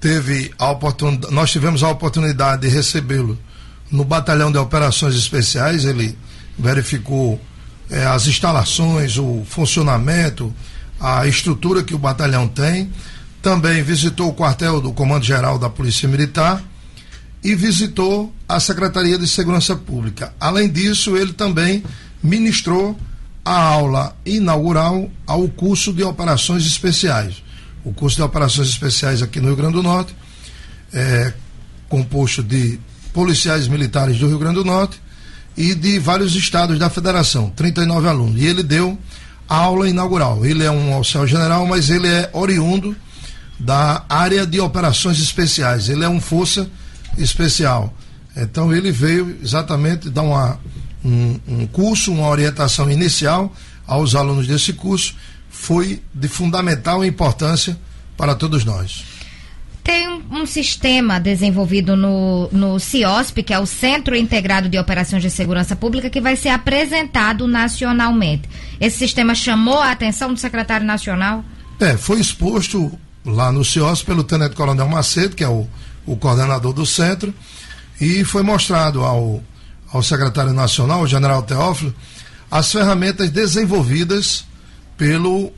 [0.00, 3.38] teve a oportunidade, nós tivemos a oportunidade de recebê-lo
[3.90, 6.16] no Batalhão de Operações Especiais, ele
[6.58, 7.40] verificou
[7.90, 10.54] é, as instalações, o funcionamento,
[10.98, 12.90] a estrutura que o batalhão tem,
[13.42, 16.62] também visitou o quartel do Comando Geral da Polícia Militar
[17.42, 20.34] e visitou a Secretaria de Segurança Pública.
[20.38, 21.82] Além disso, ele também
[22.22, 22.98] ministrou
[23.44, 27.42] a aula inaugural ao curso de operações especiais.
[27.84, 30.14] O curso de operações especiais aqui no Rio Grande do Norte
[30.92, 31.32] é
[31.88, 32.78] composto de
[33.12, 35.00] policiais militares do Rio Grande do Norte
[35.56, 38.40] e de vários estados da federação, 39 alunos.
[38.40, 38.98] E ele deu
[39.48, 40.44] a aula inaugural.
[40.44, 42.96] Ele é um oficial general, mas ele é oriundo
[43.58, 45.88] da área de operações especiais.
[45.88, 46.70] Ele é um força
[47.18, 47.92] especial.
[48.36, 50.58] Então ele veio exatamente dar uma
[51.04, 53.52] um, um curso, uma orientação inicial
[53.86, 55.14] aos alunos desse curso,
[55.48, 57.78] foi de fundamental importância
[58.16, 59.04] para todos nós.
[59.82, 65.22] Tem um, um, sistema desenvolvido no, no CIOSP, que é o Centro Integrado de Operações
[65.22, 68.48] de Segurança Pública, que vai ser apresentado nacionalmente.
[68.80, 71.42] Esse sistema chamou a atenção do secretário nacional?
[71.80, 72.92] É, foi exposto
[73.24, 75.66] lá no CIOSP pelo Tenente Coronel Macedo, que é o,
[76.06, 77.34] o coordenador do centro,
[78.00, 79.42] e foi mostrado ao,
[79.92, 81.94] ao secretário nacional, o general Teófilo,
[82.50, 84.44] as ferramentas desenvolvidas
[84.96, 85.52] pelo,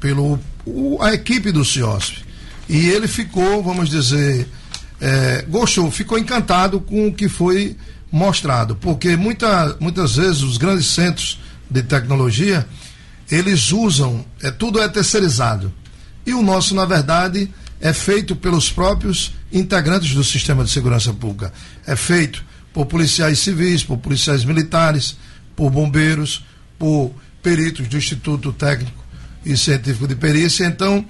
[0.00, 2.24] pelo o, a equipe do CIOSP.
[2.68, 4.46] E ele ficou, vamos dizer,
[5.00, 7.76] é, gostou, ficou encantado com o que foi
[8.10, 11.38] mostrado, porque muita, muitas vezes os grandes centros
[11.70, 12.66] de tecnologia
[13.30, 15.72] eles usam, é, tudo é terceirizado.
[16.24, 21.52] E o nosso, na verdade, é feito pelos próprios integrantes do sistema de segurança pública.
[21.86, 25.16] É feito por policiais civis, por policiais militares,
[25.56, 26.44] por bombeiros,
[26.78, 27.12] por
[27.42, 29.04] peritos do Instituto Técnico
[29.44, 30.64] e Científico de Perícia.
[30.66, 31.04] Então,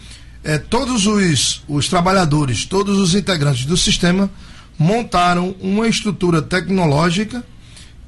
[0.44, 4.30] é, todos os, os trabalhadores, todos os integrantes do sistema
[4.78, 7.44] montaram uma estrutura tecnológica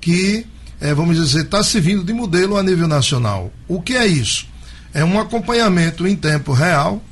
[0.00, 0.46] que,
[0.80, 3.52] eh, vamos dizer, está servindo de modelo a nível nacional.
[3.66, 4.46] O que é isso?
[4.94, 7.02] É um acompanhamento em tempo real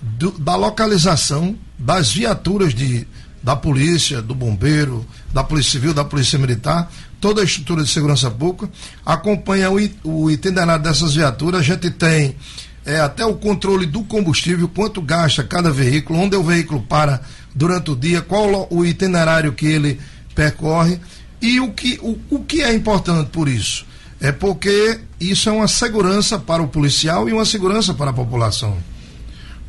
[0.00, 3.06] do- da localização das viaturas de,
[3.42, 8.30] da polícia, do bombeiro, da polícia civil, da polícia militar, toda a estrutura de segurança
[8.30, 8.70] pública,
[9.04, 12.36] acompanha o, o itinerário dessas viaturas, a gente tem
[12.84, 17.20] é, até o controle do combustível, quanto gasta cada veículo, onde o veículo para
[17.54, 20.00] durante o dia, qual o itinerário que ele
[20.34, 20.98] percorre
[21.40, 23.86] e o que, o, o que é importante por isso?
[24.20, 28.76] É porque isso é uma segurança para o policial e uma segurança para a população.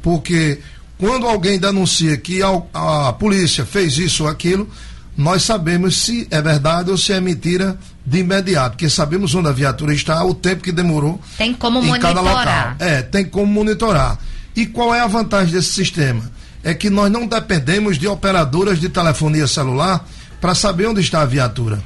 [0.01, 0.59] Porque
[1.01, 2.61] quando alguém denuncia que a,
[3.07, 4.69] a polícia fez isso ou aquilo,
[5.17, 7.75] nós sabemos se é verdade ou se é mentira
[8.05, 11.99] de imediato, porque sabemos onde a viatura está, o tempo que demorou Tem como em
[11.99, 12.35] cada local.
[12.35, 12.75] monitorar.
[12.77, 14.19] É, tem como monitorar.
[14.55, 16.21] E qual é a vantagem desse sistema?
[16.63, 20.07] É que nós não dependemos de operadoras de telefonia celular
[20.39, 21.81] para saber onde está a viatura.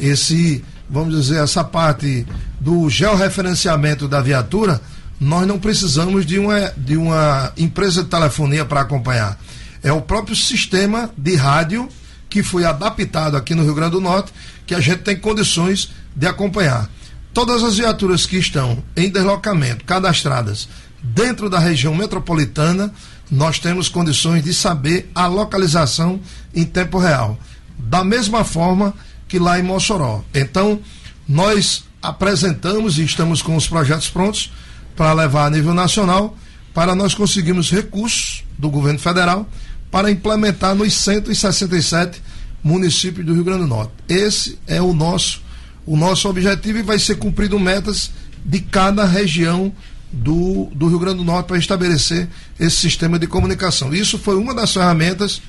[0.00, 2.26] Esse, vamos dizer, essa parte
[2.60, 4.80] do georreferenciamento da viatura,
[5.20, 9.38] nós não precisamos de uma, de uma empresa de telefonia para acompanhar.
[9.82, 11.88] É o próprio sistema de rádio
[12.28, 14.32] que foi adaptado aqui no Rio Grande do Norte,
[14.66, 16.90] que a gente tem condições de acompanhar.
[17.32, 20.68] Todas as viaturas que estão em deslocamento, cadastradas
[21.02, 22.92] dentro da região metropolitana,
[23.30, 26.20] nós temos condições de saber a localização
[26.54, 27.38] em tempo real.
[27.78, 28.94] Da mesma forma
[29.28, 30.22] que lá em Mossoró.
[30.34, 30.80] Então,
[31.28, 34.52] nós apresentamos e estamos com os projetos prontos
[34.96, 36.36] para levar a nível nacional,
[36.74, 39.48] para nós conseguirmos recursos do governo federal
[39.90, 42.20] para implementar nos 167
[42.62, 43.92] municípios do Rio Grande do Norte.
[44.08, 45.46] Esse é o nosso
[45.86, 48.10] o nosso objetivo e vai ser cumprido metas
[48.44, 49.72] de cada região
[50.12, 52.28] do, do Rio Grande do Norte para estabelecer
[52.58, 53.94] esse sistema de comunicação.
[53.94, 55.40] Isso foi uma das ferramentas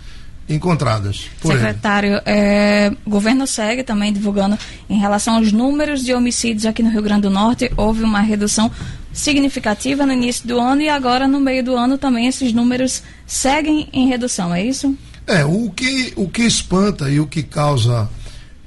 [0.50, 1.30] encontradas.
[1.42, 4.58] Secretário, é, o governo segue também divulgando
[4.90, 7.72] em relação aos números de homicídios aqui no Rio Grande do Norte.
[7.76, 8.72] Houve uma redução
[9.12, 13.90] significativa no início do ano e agora no meio do ano também esses números seguem
[13.92, 14.96] em redução, é isso?
[15.26, 18.10] É, o que, o que espanta e o que causa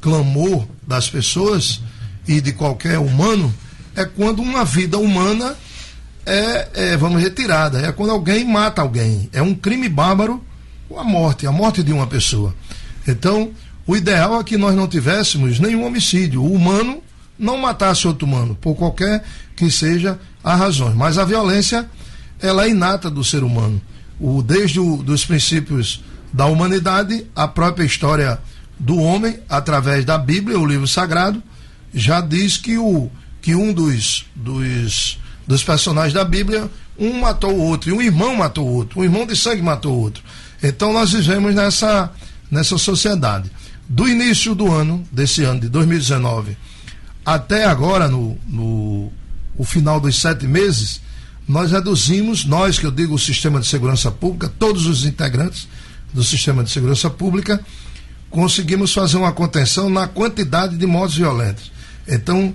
[0.00, 1.80] clamor das pessoas
[2.26, 3.52] e de qualquer humano
[3.96, 5.56] é quando uma vida humana
[6.26, 7.80] é, é, vamos, retirada.
[7.80, 9.28] É quando alguém mata alguém.
[9.32, 10.44] É um crime bárbaro
[10.98, 12.54] a morte, a morte de uma pessoa.
[13.06, 13.50] Então,
[13.86, 16.42] o ideal é que nós não tivéssemos nenhum homicídio.
[16.42, 17.02] O humano
[17.38, 19.24] não matasse outro humano, por qualquer
[19.56, 20.94] que seja a razão.
[20.94, 21.88] Mas a violência,
[22.40, 23.80] ela é inata do ser humano.
[24.20, 28.38] O, desde o, dos princípios da humanidade, a própria história
[28.78, 31.42] do homem, através da Bíblia, o livro sagrado,
[31.92, 33.10] já diz que, o,
[33.40, 38.36] que um dos, dos, dos personagens da Bíblia, um matou o outro, e um irmão
[38.36, 40.22] matou o outro, um irmão de sangue matou o outro.
[40.62, 42.10] Então nós vivemos nessa,
[42.50, 43.50] nessa sociedade.
[43.88, 46.56] Do início do ano, desse ano de 2019,
[47.24, 49.12] até agora, no, no
[49.56, 51.00] o final dos sete meses,
[51.46, 55.68] nós reduzimos, nós que eu digo o sistema de segurança pública, todos os integrantes
[56.14, 57.60] do sistema de segurança pública,
[58.30, 61.70] conseguimos fazer uma contenção na quantidade de mortes violentas.
[62.06, 62.54] Então,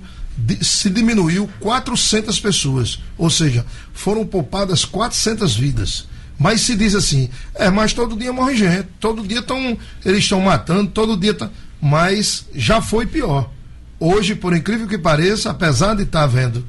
[0.60, 6.06] se diminuiu 400 pessoas, ou seja, foram poupadas 400 vidas.
[6.38, 10.40] Mas se diz assim, é, mas todo dia morre gente, todo dia tão, eles estão
[10.40, 13.50] matando, todo dia tá, mas já foi pior.
[13.98, 16.64] Hoje, por incrível que pareça, apesar de estar havendo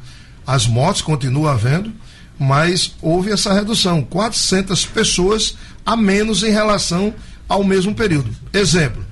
[0.46, 1.92] as mortes, continua havendo,
[2.40, 5.56] mas houve essa redução, 400 pessoas
[5.86, 7.14] a menos em relação
[7.50, 8.30] ao mesmo período.
[8.54, 9.04] Exemplo,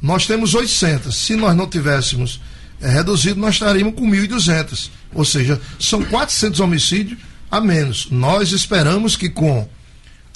[0.00, 2.40] nós temos 800, se nós não tivéssemos
[2.80, 7.18] eh, reduzido, nós estaríamos com 1.200, ou seja, são 400 homicídios
[7.50, 8.08] a menos.
[8.10, 9.68] Nós esperamos que com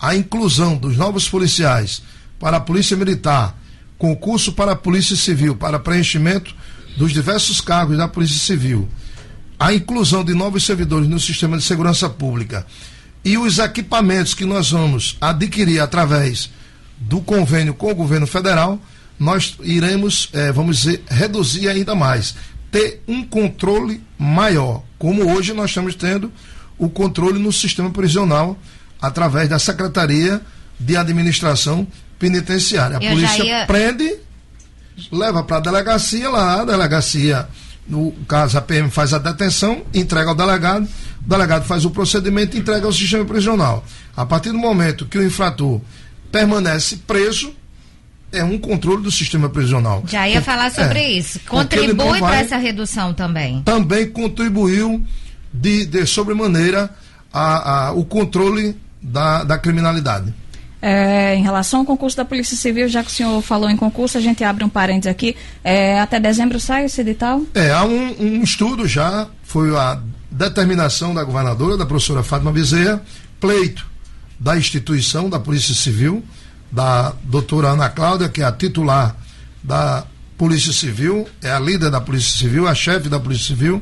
[0.02, 2.02] a inclusão dos novos policiais
[2.40, 3.56] para a Polícia Militar,
[3.96, 6.52] concurso para a Polícia Civil, para preenchimento
[6.96, 8.88] dos diversos cargos da Polícia Civil,
[9.60, 12.66] a inclusão de novos servidores no sistema de segurança pública
[13.24, 16.50] e os equipamentos que nós vamos adquirir através
[16.98, 18.80] do convênio com o governo federal,
[19.16, 22.34] nós iremos, eh, vamos dizer, reduzir ainda mais,
[22.72, 26.32] ter um controle maior, como hoje nós estamos tendo
[26.76, 28.58] o controle no sistema prisional
[29.02, 30.40] através da Secretaria
[30.78, 31.86] de Administração
[32.18, 32.98] Penitenciária.
[32.98, 34.14] A Eu polícia ia- prende,
[35.10, 37.48] leva para a delegacia lá, a delegacia,
[37.86, 42.56] no caso a PM faz a detenção, entrega ao delegado, o delegado faz o procedimento
[42.56, 43.84] e entrega ao sistema prisional.
[44.16, 45.80] A partir do momento que o infrator
[46.30, 47.52] permanece preso,
[48.30, 50.02] é um controle do sistema prisional.
[50.08, 51.38] Já ia falar sobre É, isso.
[51.46, 53.62] Contribui para essa redução também.
[53.62, 55.04] também contribuiu
[55.52, 56.88] de, de sobremaneira
[57.32, 60.32] a, a, o controle da, da criminalidade.
[60.80, 64.18] É, em relação ao concurso da Polícia Civil, já que o senhor falou em concurso,
[64.18, 65.36] a gente abre um parênteses aqui.
[65.62, 67.42] É, até dezembro sai esse edital?
[67.54, 70.00] É, há um, um estudo já, foi a
[70.30, 73.02] determinação da governadora, da professora Fátima Bezerra,
[73.38, 73.86] pleito
[74.40, 76.24] da instituição da Polícia Civil,
[76.70, 79.14] da doutora Ana Cláudia, que é a titular
[79.62, 80.04] da
[80.36, 83.80] Polícia Civil, é a líder da Polícia Civil, a chefe da Polícia Civil.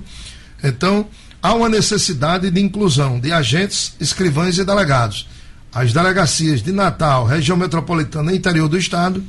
[0.62, 1.06] Então,
[1.42, 5.28] há uma necessidade de inclusão de agentes, escrivães e delegados.
[5.72, 9.22] As delegacias de Natal, região metropolitana e interior do estado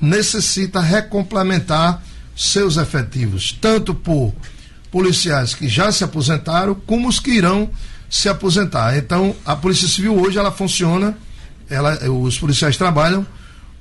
[0.00, 2.02] necessita recomplementar
[2.36, 4.34] seus efetivos, tanto por
[4.90, 7.70] policiais que já se aposentaram, como os que irão
[8.10, 8.96] se aposentar.
[8.96, 11.16] Então, a Polícia Civil hoje ela funciona,
[11.68, 13.26] ela, os policiais trabalham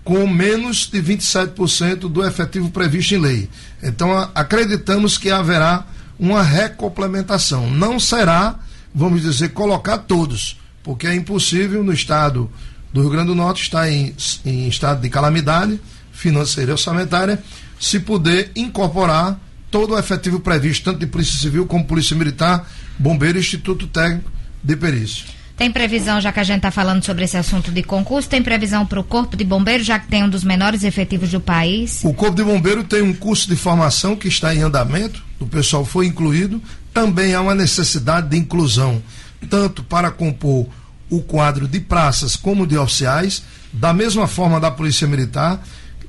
[0.03, 3.49] com menos de 27% do efetivo previsto em lei.
[3.83, 5.85] Então, acreditamos que haverá
[6.19, 7.69] uma recomplementação.
[7.69, 8.55] Não será,
[8.93, 12.49] vamos dizer, colocar todos, porque é impossível no estado
[12.93, 15.79] do Rio Grande do Norte estar em, em estado de calamidade
[16.11, 17.43] financeira e orçamentária,
[17.79, 19.37] se poder incorporar
[19.69, 22.65] todo o efetivo previsto, tanto de Polícia Civil como Polícia Militar,
[22.97, 24.31] Bombeiro e Instituto Técnico
[24.63, 25.34] de Perícia.
[25.57, 28.85] Tem previsão, já que a gente está falando sobre esse assunto de concurso, tem previsão
[28.85, 32.01] para o Corpo de Bombeiro, já que tem um dos menores efetivos do país?
[32.03, 35.85] O Corpo de Bombeiro tem um curso de formação que está em andamento, o pessoal
[35.85, 36.61] foi incluído.
[36.93, 39.01] Também há uma necessidade de inclusão,
[39.49, 40.67] tanto para compor
[41.09, 45.63] o quadro de praças como de oficiais, da mesma forma da Polícia Militar,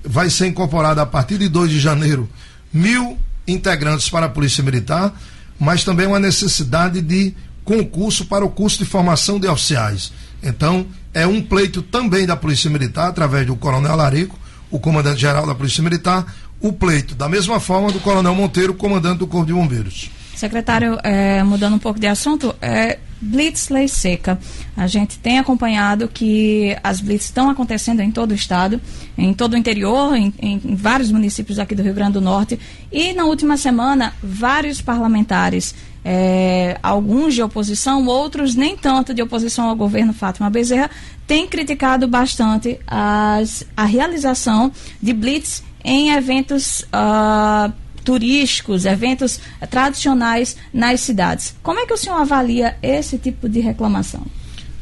[0.05, 2.29] vai ser incorporada a partir de 2 de janeiro
[2.73, 3.17] mil
[3.47, 5.15] integrantes para a Polícia Militar,
[5.59, 7.33] mas também uma necessidade de
[7.67, 10.13] concurso para o curso de formação de oficiais.
[10.43, 14.39] Então, é um pleito também da Polícia Militar, através do Coronel Larico,
[14.71, 19.27] o comandante-geral da Polícia Militar, o pleito, da mesma forma, do Coronel Monteiro, comandante do
[19.27, 20.11] Corpo de Bombeiros.
[20.37, 24.39] Secretário, é, mudando um pouco de assunto, é, Blitz Lei Seca.
[24.77, 28.81] A gente tem acompanhado que as blitz estão acontecendo em todo o estado,
[29.17, 32.59] em todo o interior, em, em, vários municípios aqui do Rio Grande do Norte.
[32.93, 35.75] E na última semana, vários parlamentares,
[36.09, 40.89] é, alguns de oposição, outros nem tanto de oposição ao governo Fátima Bezerra,
[41.27, 44.71] têm criticado bastante as, a realização
[45.03, 46.83] de blitz em eventos.
[46.83, 47.73] Uh,
[48.05, 51.57] turísticos, eventos tradicionais nas cidades.
[51.61, 54.25] Como é que o senhor avalia esse tipo de reclamação?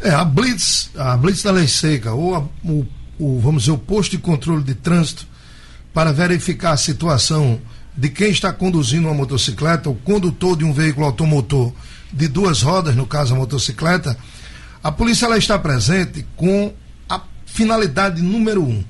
[0.02, 2.86] É, a Blitz, a Blitz da Lei Seca, ou a, o,
[3.18, 5.26] o, vamos dizer, o posto de controle de trânsito
[5.94, 7.58] para verificar a situação
[7.96, 11.72] de quem está conduzindo uma motocicleta, o condutor de um veículo automotor
[12.12, 14.16] de duas rodas, no caso a motocicleta,
[14.82, 16.72] a polícia ela está presente com
[17.08, 18.84] a finalidade número um,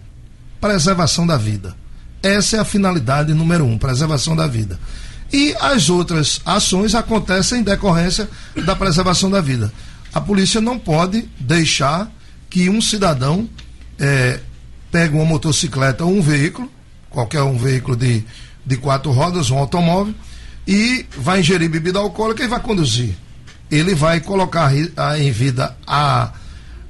[0.61, 1.77] preservação da vida.
[2.23, 4.79] Essa é a finalidade número um, preservação da vida.
[5.33, 8.29] E as outras ações acontecem em decorrência
[8.65, 9.73] da preservação da vida.
[10.13, 12.11] A polícia não pode deixar
[12.49, 13.49] que um cidadão
[13.99, 14.41] é,
[14.91, 16.71] pegue uma motocicleta ou um veículo,
[17.11, 18.25] qualquer um veículo de,
[18.65, 20.15] de quatro rodas, um automóvel,
[20.67, 23.15] e vai ingerir bebida alcoólica e vai conduzir.
[23.71, 24.73] Ele vai colocar
[25.19, 26.33] em vida a,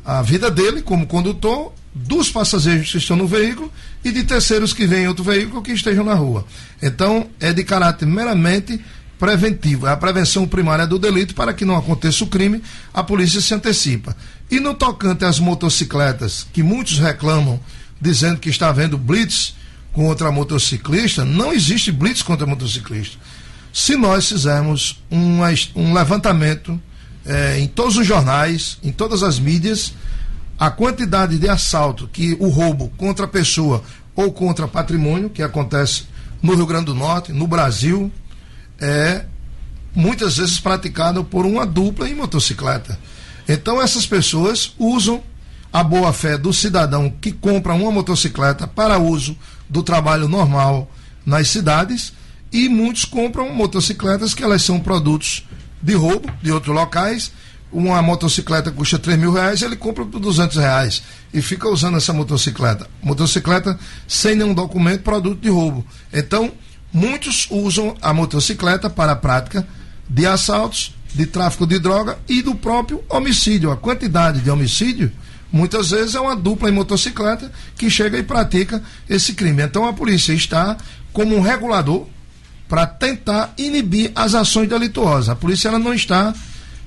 [0.05, 3.73] a vida dele como condutor dos passageiros que estão no veículo
[4.05, 6.45] e de terceiros que vêm em outro veículo que estejam na rua.
[6.83, 8.81] Então, é de caráter meramente
[9.19, 12.63] preventivo, é a prevenção primária do delito para que não aconteça o crime,
[12.93, 14.17] a polícia se antecipa.
[14.51, 17.61] E no tocante às motocicletas, que muitos reclamam,
[18.01, 19.55] dizendo que está havendo blitz
[19.95, 23.17] contra motociclista, não existe blitz contra motociclista.
[23.73, 25.41] Se nós fizermos um,
[25.75, 26.81] um levantamento
[27.25, 29.95] eh, em todos os jornais, em todas as mídias,
[30.59, 33.83] a quantidade de assalto que o roubo contra pessoa
[34.15, 36.05] ou contra patrimônio que acontece
[36.43, 38.13] no Rio Grande do Norte, no Brasil,
[38.81, 39.25] é
[39.95, 42.99] muitas vezes praticado por uma dupla em motocicleta.
[43.49, 45.23] Então essas pessoas usam
[45.73, 49.37] a boa fé do cidadão que compra uma motocicleta para uso
[49.75, 50.89] do trabalho normal
[51.27, 52.13] nas cidades
[52.53, 55.45] e muitos compram motocicletas que elas são produtos
[55.83, 57.33] de roubo de outros locais
[57.73, 61.03] uma motocicleta custa 3 mil reais, ele compra por 200 reais
[61.33, 62.89] e fica usando essa motocicleta.
[63.03, 65.85] Motocicleta sem nenhum documento, produto de roubo.
[66.13, 66.53] Então,
[66.93, 69.67] muitos usam a motocicleta para a prática
[70.09, 73.73] de assaltos, de tráfico de droga e do próprio homicídio.
[73.73, 75.11] A quantidade de homicídio,
[75.55, 79.63] muitas vezes, é uma dupla em motocicleta que chega e pratica esse crime.
[79.63, 80.77] Então, a polícia está
[81.13, 82.07] como um regulador
[82.69, 85.29] para tentar inibir as ações delituosas.
[85.29, 86.35] A polícia ela não está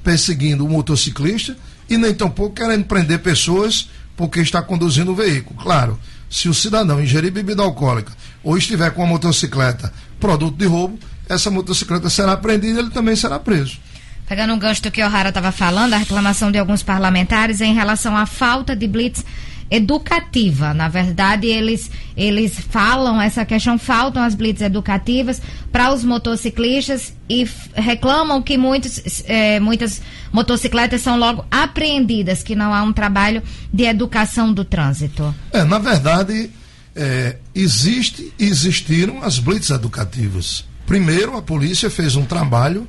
[0.04, 1.56] perseguindo o motociclista
[1.90, 5.58] e nem tampouco querendo prender pessoas porque está conduzindo o veículo.
[5.62, 5.98] Claro,
[6.30, 8.12] se o cidadão ingerir bebida alcoólica
[8.44, 11.00] ou estiver com a motocicleta produto de roubo,
[11.30, 13.80] essa motocicleta será apreendida e ele também será preso.
[14.28, 17.74] Pegando um gancho do que o O'Hara estava falando, a reclamação de alguns parlamentares em
[17.74, 19.24] relação à falta de blitz
[19.70, 20.74] educativa.
[20.74, 27.48] Na verdade, eles, eles falam essa questão, faltam as blitz educativas para os motociclistas e
[27.74, 30.02] reclamam que muitos, eh, muitas
[30.32, 35.34] motocicletas são logo apreendidas, que não há um trabalho de educação do trânsito.
[35.52, 36.50] É, na verdade,
[36.96, 40.66] é, existe existiram as blitz educativas.
[40.86, 42.88] Primeiro, a polícia fez um trabalho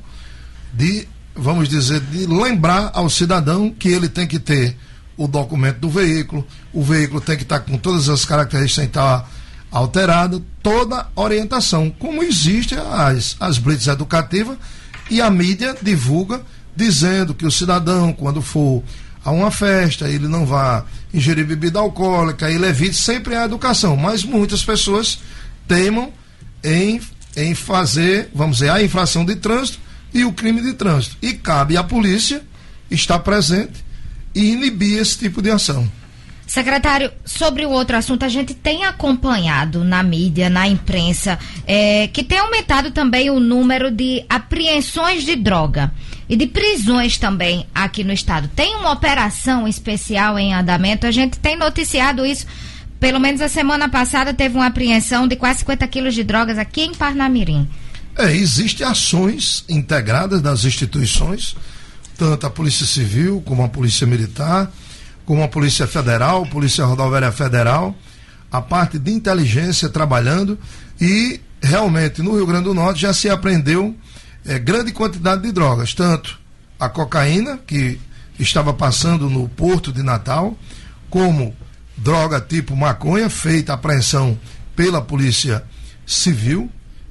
[0.72, 1.08] de,
[1.38, 4.76] vamos dizer, de lembrar ao cidadão que ele tem que ter
[5.16, 9.28] o documento do veículo, o veículo tem que estar com todas as características sem estar
[9.70, 14.56] alterado, toda orientação, como existe as, as blitz educativas
[15.10, 16.40] e a mídia divulga
[16.74, 18.82] dizendo que o cidadão, quando for
[19.24, 24.22] a uma festa, ele não vá ingerir bebida alcoólica, ele evite sempre a educação, mas
[24.22, 25.18] muitas pessoas
[25.66, 26.12] teimam
[26.62, 27.00] em,
[27.36, 29.80] em fazer, vamos dizer, a infração de trânsito
[30.12, 31.16] e o crime de trânsito.
[31.22, 32.42] E cabe à polícia
[32.90, 33.84] estar presente
[34.34, 35.88] e inibir esse tipo de ação.
[36.48, 42.24] Secretário, sobre o outro assunto, a gente tem acompanhado na mídia, na imprensa, eh, que
[42.24, 45.92] tem aumentado também o número de apreensões de droga
[46.26, 48.48] e de prisões também aqui no estado.
[48.56, 52.46] Tem uma operação especial em andamento, a gente tem noticiado isso.
[52.98, 56.80] Pelo menos a semana passada teve uma apreensão de quase 50 quilos de drogas aqui
[56.80, 57.68] em Parnamirim.
[58.18, 61.54] É, existem ações integradas das instituições,
[62.16, 64.72] tanto a Polícia Civil como a Polícia Militar,
[65.24, 67.94] como a Polícia Federal, Polícia Rodoviária Federal,
[68.50, 70.58] a parte de inteligência trabalhando.
[71.00, 73.94] E realmente no Rio Grande do Norte já se apreendeu
[74.44, 76.40] eh, grande quantidade de drogas, tanto
[76.76, 78.00] a cocaína, que
[78.36, 80.58] estava passando no porto de Natal,
[81.08, 81.54] como
[81.96, 84.36] droga tipo maconha, feita apreensão
[84.74, 85.62] pela Polícia
[86.04, 86.68] Civil,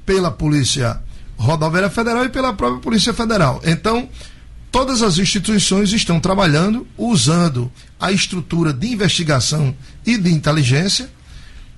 [0.08, 1.00] pela Polícia
[1.38, 3.62] Rodoviária Federal e pela própria Polícia Federal.
[3.66, 4.10] Então,
[4.72, 11.10] todas as instituições estão trabalhando usando a estrutura de investigação e de inteligência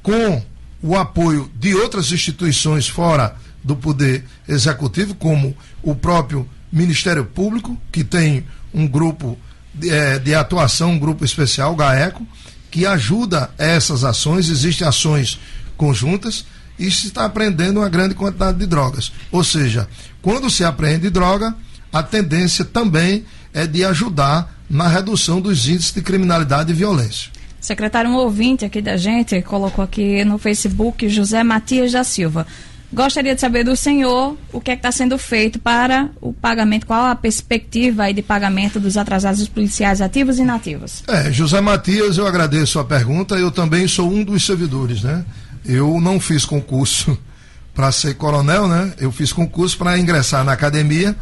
[0.04, 0.42] com
[0.82, 8.04] o apoio de outras instituições fora do poder executivo, como o próprio Ministério Público, que
[8.04, 9.38] tem um grupo
[9.74, 12.26] de, eh, de atuação, um grupo especial, o GAECO,
[12.70, 15.40] que ajuda essas ações, existem ações
[15.76, 16.46] conjuntas
[16.80, 19.12] e se está apreendendo uma grande quantidade de drogas.
[19.32, 19.88] Ou seja,
[20.22, 21.56] quando se apreende droga,
[21.92, 27.32] a tendência também é de ajudar na redução dos índices de criminalidade e violência.
[27.60, 32.48] Secretário, um ouvinte aqui da gente colocou aqui no Facebook José Matias da Silva.
[32.92, 37.06] Gostaria de saber do senhor o que é está sendo feito para o pagamento, qual
[37.06, 41.04] a perspectiva de pagamento dos atrasados dos policiais ativos e inativos.
[41.08, 43.36] É, José Matias, eu agradeço a pergunta.
[43.36, 45.24] Eu também sou um dos servidores, né?
[45.70, 47.16] Eu não fiz concurso
[47.76, 48.92] para ser coronel, né?
[48.98, 51.16] Eu fiz concurso para ingressar na academia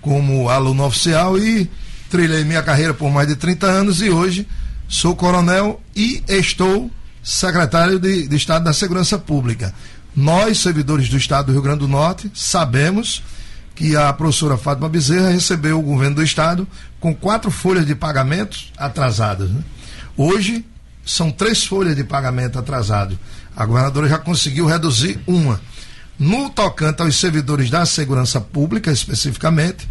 [0.00, 1.70] como aluno oficial e
[2.10, 4.46] trilhei minha carreira por mais de 30 anos e hoje
[4.88, 6.90] sou coronel e estou
[7.22, 9.72] secretário de, de Estado da Segurança Pública.
[10.14, 13.22] Nós, servidores do Estado do Rio Grande do Norte, sabemos
[13.76, 16.66] que a professora Fátima Bezerra recebeu o governo do Estado
[16.98, 19.48] com quatro folhas de pagamentos atrasadas.
[19.48, 19.62] Né?
[20.16, 20.64] Hoje,
[21.04, 23.18] são três folhas de pagamento atrasado.
[23.56, 25.60] A governadora já conseguiu reduzir uma.
[26.18, 29.88] No tocante aos servidores da segurança pública, especificamente,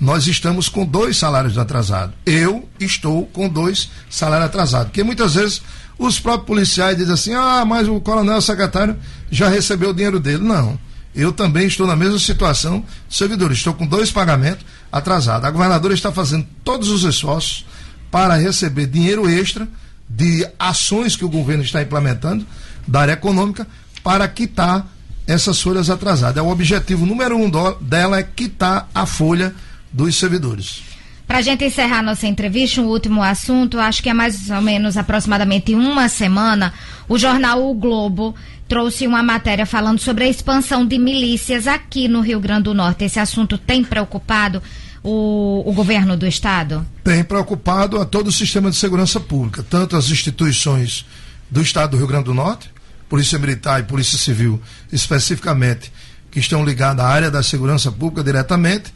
[0.00, 2.14] nós estamos com dois salários atrasados.
[2.24, 4.86] Eu estou com dois salários atrasados.
[4.86, 5.62] Porque muitas vezes
[5.98, 8.96] os próprios policiais dizem assim: ah, mas o coronel secretário
[9.30, 10.42] já recebeu o dinheiro dele.
[10.42, 10.78] Não.
[11.14, 13.50] Eu também estou na mesma situação, servidor.
[13.52, 15.46] Estou com dois pagamentos atrasados.
[15.46, 17.66] A governadora está fazendo todos os esforços
[18.10, 19.68] para receber dinheiro extra
[20.08, 22.46] de ações que o governo está implementando
[22.90, 23.66] da área econômica
[24.02, 24.84] para quitar
[25.26, 26.36] essas folhas atrasadas.
[26.36, 27.48] É o objetivo número um
[27.80, 29.54] dela é quitar a folha
[29.92, 30.82] dos servidores.
[31.24, 34.96] Para a gente encerrar nossa entrevista, um último assunto, acho que é mais ou menos
[34.96, 36.74] aproximadamente uma semana,
[37.08, 38.34] o jornal O Globo
[38.66, 43.04] trouxe uma matéria falando sobre a expansão de milícias aqui no Rio Grande do Norte.
[43.04, 44.60] Esse assunto tem preocupado
[45.04, 46.84] o, o governo do estado?
[47.04, 51.06] Tem preocupado a todo o sistema de segurança pública, tanto as instituições
[51.48, 52.70] do Estado do Rio Grande do Norte,
[53.10, 54.62] Polícia Militar e Polícia Civil
[54.92, 55.92] especificamente,
[56.30, 58.94] que estão ligadas à área da segurança pública diretamente,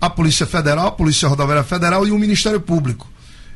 [0.00, 3.06] a Polícia Federal, a Polícia Rodoviária Federal e o Ministério Público.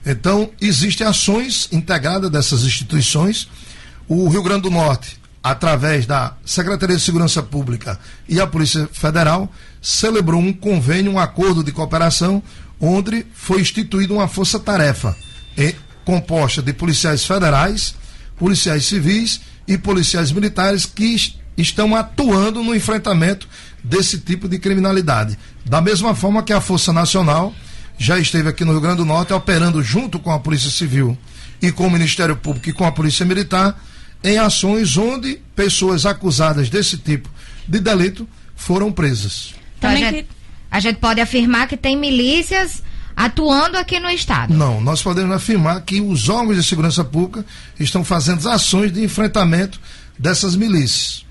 [0.05, 3.49] Então, existem ações integradas dessas instituições.
[4.07, 7.99] O Rio Grande do Norte, através da Secretaria de Segurança Pública
[8.29, 9.51] e a Polícia Federal,
[9.81, 12.43] celebrou um convênio, um acordo de cooperação,
[12.79, 15.17] onde foi instituída uma força-tarefa
[15.57, 15.75] eh,
[16.05, 17.95] composta de policiais federais,
[18.37, 23.49] policiais civis e policiais militares que es- estão atuando no enfrentamento
[23.83, 25.39] desse tipo de criminalidade.
[25.65, 27.55] Da mesma forma que a Força Nacional
[27.99, 31.17] já esteve aqui no Rio Grande do Norte operando junto com a Polícia Civil
[31.63, 33.79] e com o Ministério Público e com a Polícia Militar
[34.23, 37.29] em ações onde pessoas acusadas desse tipo
[37.69, 39.55] de delito foram presas.
[39.79, 40.27] Então, a, gente,
[40.71, 42.83] a gente pode afirmar que tem milícias
[43.17, 44.53] atuando aqui no estado.
[44.53, 47.45] Não, nós podemos afirmar que os órgãos de segurança pública
[47.79, 49.81] estão fazendo ações de enfrentamento
[50.19, 51.24] dessas milícias.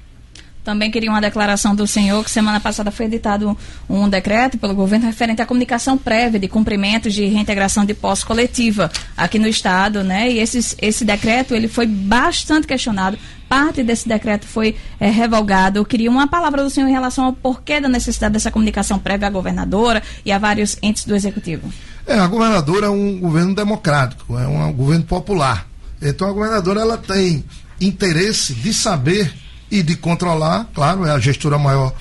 [0.64, 3.58] Também queria uma declaração do senhor que semana passada foi editado
[3.90, 8.90] um decreto pelo governo referente à comunicação prévia de cumprimentos de reintegração de posse coletiva
[9.18, 10.32] aqui no estado, né?
[10.32, 13.18] E esses, esse decreto ele foi bastante questionado.
[13.50, 15.80] Parte desse decreto foi é, revogado.
[15.80, 19.28] Eu queria uma palavra do senhor em relação ao porquê da necessidade dessa comunicação prévia
[19.28, 21.72] à governadora e a vários entes do executivo.
[22.08, 25.68] É, a governadora é um governo democrático, é um governo popular.
[26.02, 27.44] Então a governadora ela tem
[27.80, 29.43] interesse de saber
[29.74, 31.96] e de controlar, claro, é a gestora maior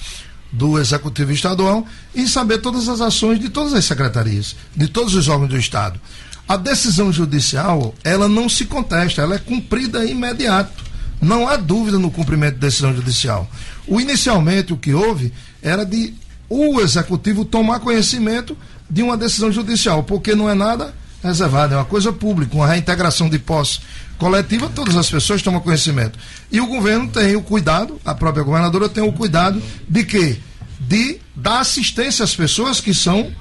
[0.53, 5.27] do Executivo Estadual, e saber todas as ações de todas as secretarias, de todos os
[5.27, 5.99] órgãos do Estado.
[6.47, 10.85] A decisão judicial, ela não se contesta, ela é cumprida imediato.
[11.19, 13.49] Não há dúvida no cumprimento da decisão judicial.
[13.87, 15.33] O inicialmente o que houve
[15.63, 16.13] era de
[16.51, 18.55] o executivo tomar conhecimento
[18.91, 23.29] de uma decisão judicial, porque não é nada reservado, é uma coisa pública, uma reintegração
[23.29, 23.81] de posse
[24.19, 26.19] coletiva, todas as pessoas tomam conhecimento.
[26.51, 30.39] E o governo tem o cuidado, a própria governadora tem o cuidado de quê?
[30.81, 33.33] De dar assistência às pessoas que são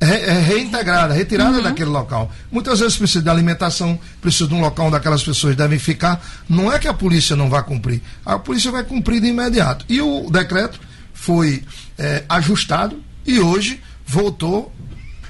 [0.00, 1.62] é, reintegradas, retiradas uhum.
[1.62, 2.32] daquele local.
[2.50, 6.24] Muitas vezes precisa de alimentação, precisa de um local onde aquelas pessoas devem ficar.
[6.48, 9.84] Não é que a polícia não vá cumprir, a polícia vai cumprir de imediato.
[9.88, 10.80] E o decreto
[11.12, 11.62] foi
[11.98, 14.72] é, ajustado e hoje voltou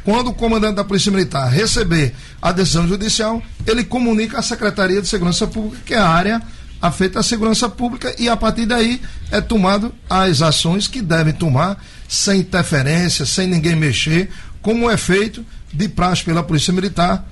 [0.05, 5.09] quando o comandante da Polícia Militar receber a decisão judicial, ele comunica à Secretaria de
[5.09, 6.43] Segurança Pública, que é a área
[6.81, 9.01] afeita à segurança pública, e a partir daí
[9.31, 14.31] é tomado as ações que devem tomar, sem interferência, sem ninguém mexer,
[14.63, 17.27] como é feito de praxe pela Polícia Militar.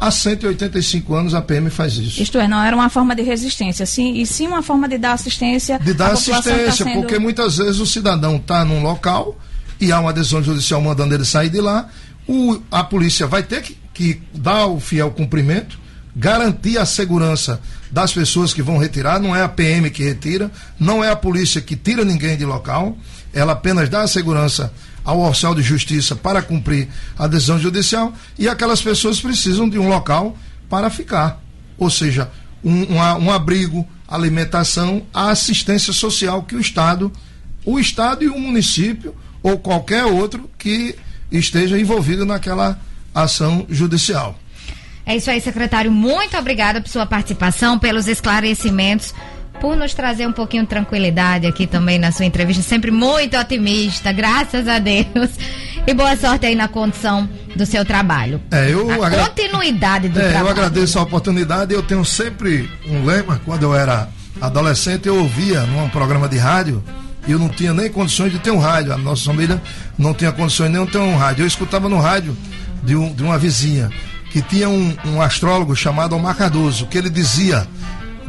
[0.00, 2.20] Há 185 anos a PM faz isso.
[2.20, 5.12] Isto é, não era uma forma de resistência, sim, e sim uma forma de dar
[5.12, 5.78] assistência.
[5.78, 6.94] De dar tá assistência, tá sendo...
[6.94, 9.38] porque muitas vezes o cidadão está num local
[9.80, 11.88] e há uma decisão judicial mandando ele sair de lá,
[12.26, 15.78] o, a polícia vai ter que, que dar o fiel cumprimento,
[16.16, 17.60] garantir a segurança
[17.90, 21.60] das pessoas que vão retirar, não é a PM que retira, não é a polícia
[21.60, 22.96] que tira ninguém de local,
[23.32, 24.72] ela apenas dá a segurança
[25.04, 26.88] ao oficial de justiça para cumprir
[27.18, 30.36] a decisão judicial e aquelas pessoas precisam de um local
[30.68, 31.42] para ficar,
[31.76, 32.30] ou seja,
[32.64, 37.12] um, um, um abrigo, alimentação, a assistência social que o Estado,
[37.64, 40.96] o Estado e o município ou qualquer outro que
[41.38, 42.78] esteja envolvido naquela
[43.14, 44.38] ação judicial.
[45.06, 45.92] É isso aí, secretário.
[45.92, 49.14] Muito obrigada por sua participação, pelos esclarecimentos,
[49.60, 52.62] por nos trazer um pouquinho de tranquilidade aqui também na sua entrevista.
[52.62, 55.30] Sempre muito otimista, graças a Deus.
[55.86, 58.40] E boa sorte aí na condição do seu trabalho.
[58.50, 59.24] É, eu a agra...
[59.24, 60.46] continuidade do é, trabalho.
[60.46, 61.74] Eu agradeço a oportunidade.
[61.74, 63.40] Eu tenho sempre um lema.
[63.44, 64.08] Quando eu era
[64.40, 66.82] adolescente, eu ouvia num programa de rádio
[67.32, 68.92] eu não tinha nem condições de ter um rádio.
[68.92, 69.60] A nossa família
[69.98, 71.42] não tinha condições nem de ter um rádio.
[71.42, 72.36] Eu escutava no rádio
[72.82, 73.90] de, um, de uma vizinha
[74.30, 77.66] que tinha um, um astrólogo chamado Omar Cardoso, que ele dizia: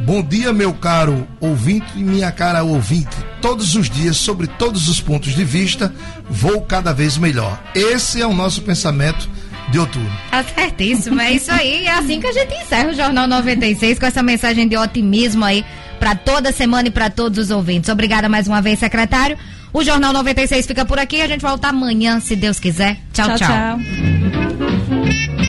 [0.00, 3.16] Bom dia, meu caro ouvinte e minha cara ouvinte.
[3.40, 5.92] Todos os dias, sobre todos os pontos de vista,
[6.28, 7.60] vou cada vez melhor.
[7.74, 9.28] Esse é o nosso pensamento
[9.70, 10.10] de outubro.
[10.30, 11.86] Tá certíssimo, é isso aí.
[11.86, 15.64] É assim que a gente encerra o Jornal 96 com essa mensagem de otimismo aí
[15.96, 17.90] para toda semana e para todos os ouvintes.
[17.90, 19.36] Obrigada mais uma vez, secretário.
[19.72, 21.20] O Jornal 96 fica por aqui.
[21.20, 22.98] A gente volta amanhã, se Deus quiser.
[23.12, 23.26] tchau.
[23.26, 23.36] tchau.
[23.36, 23.78] tchau.
[23.78, 24.55] tchau.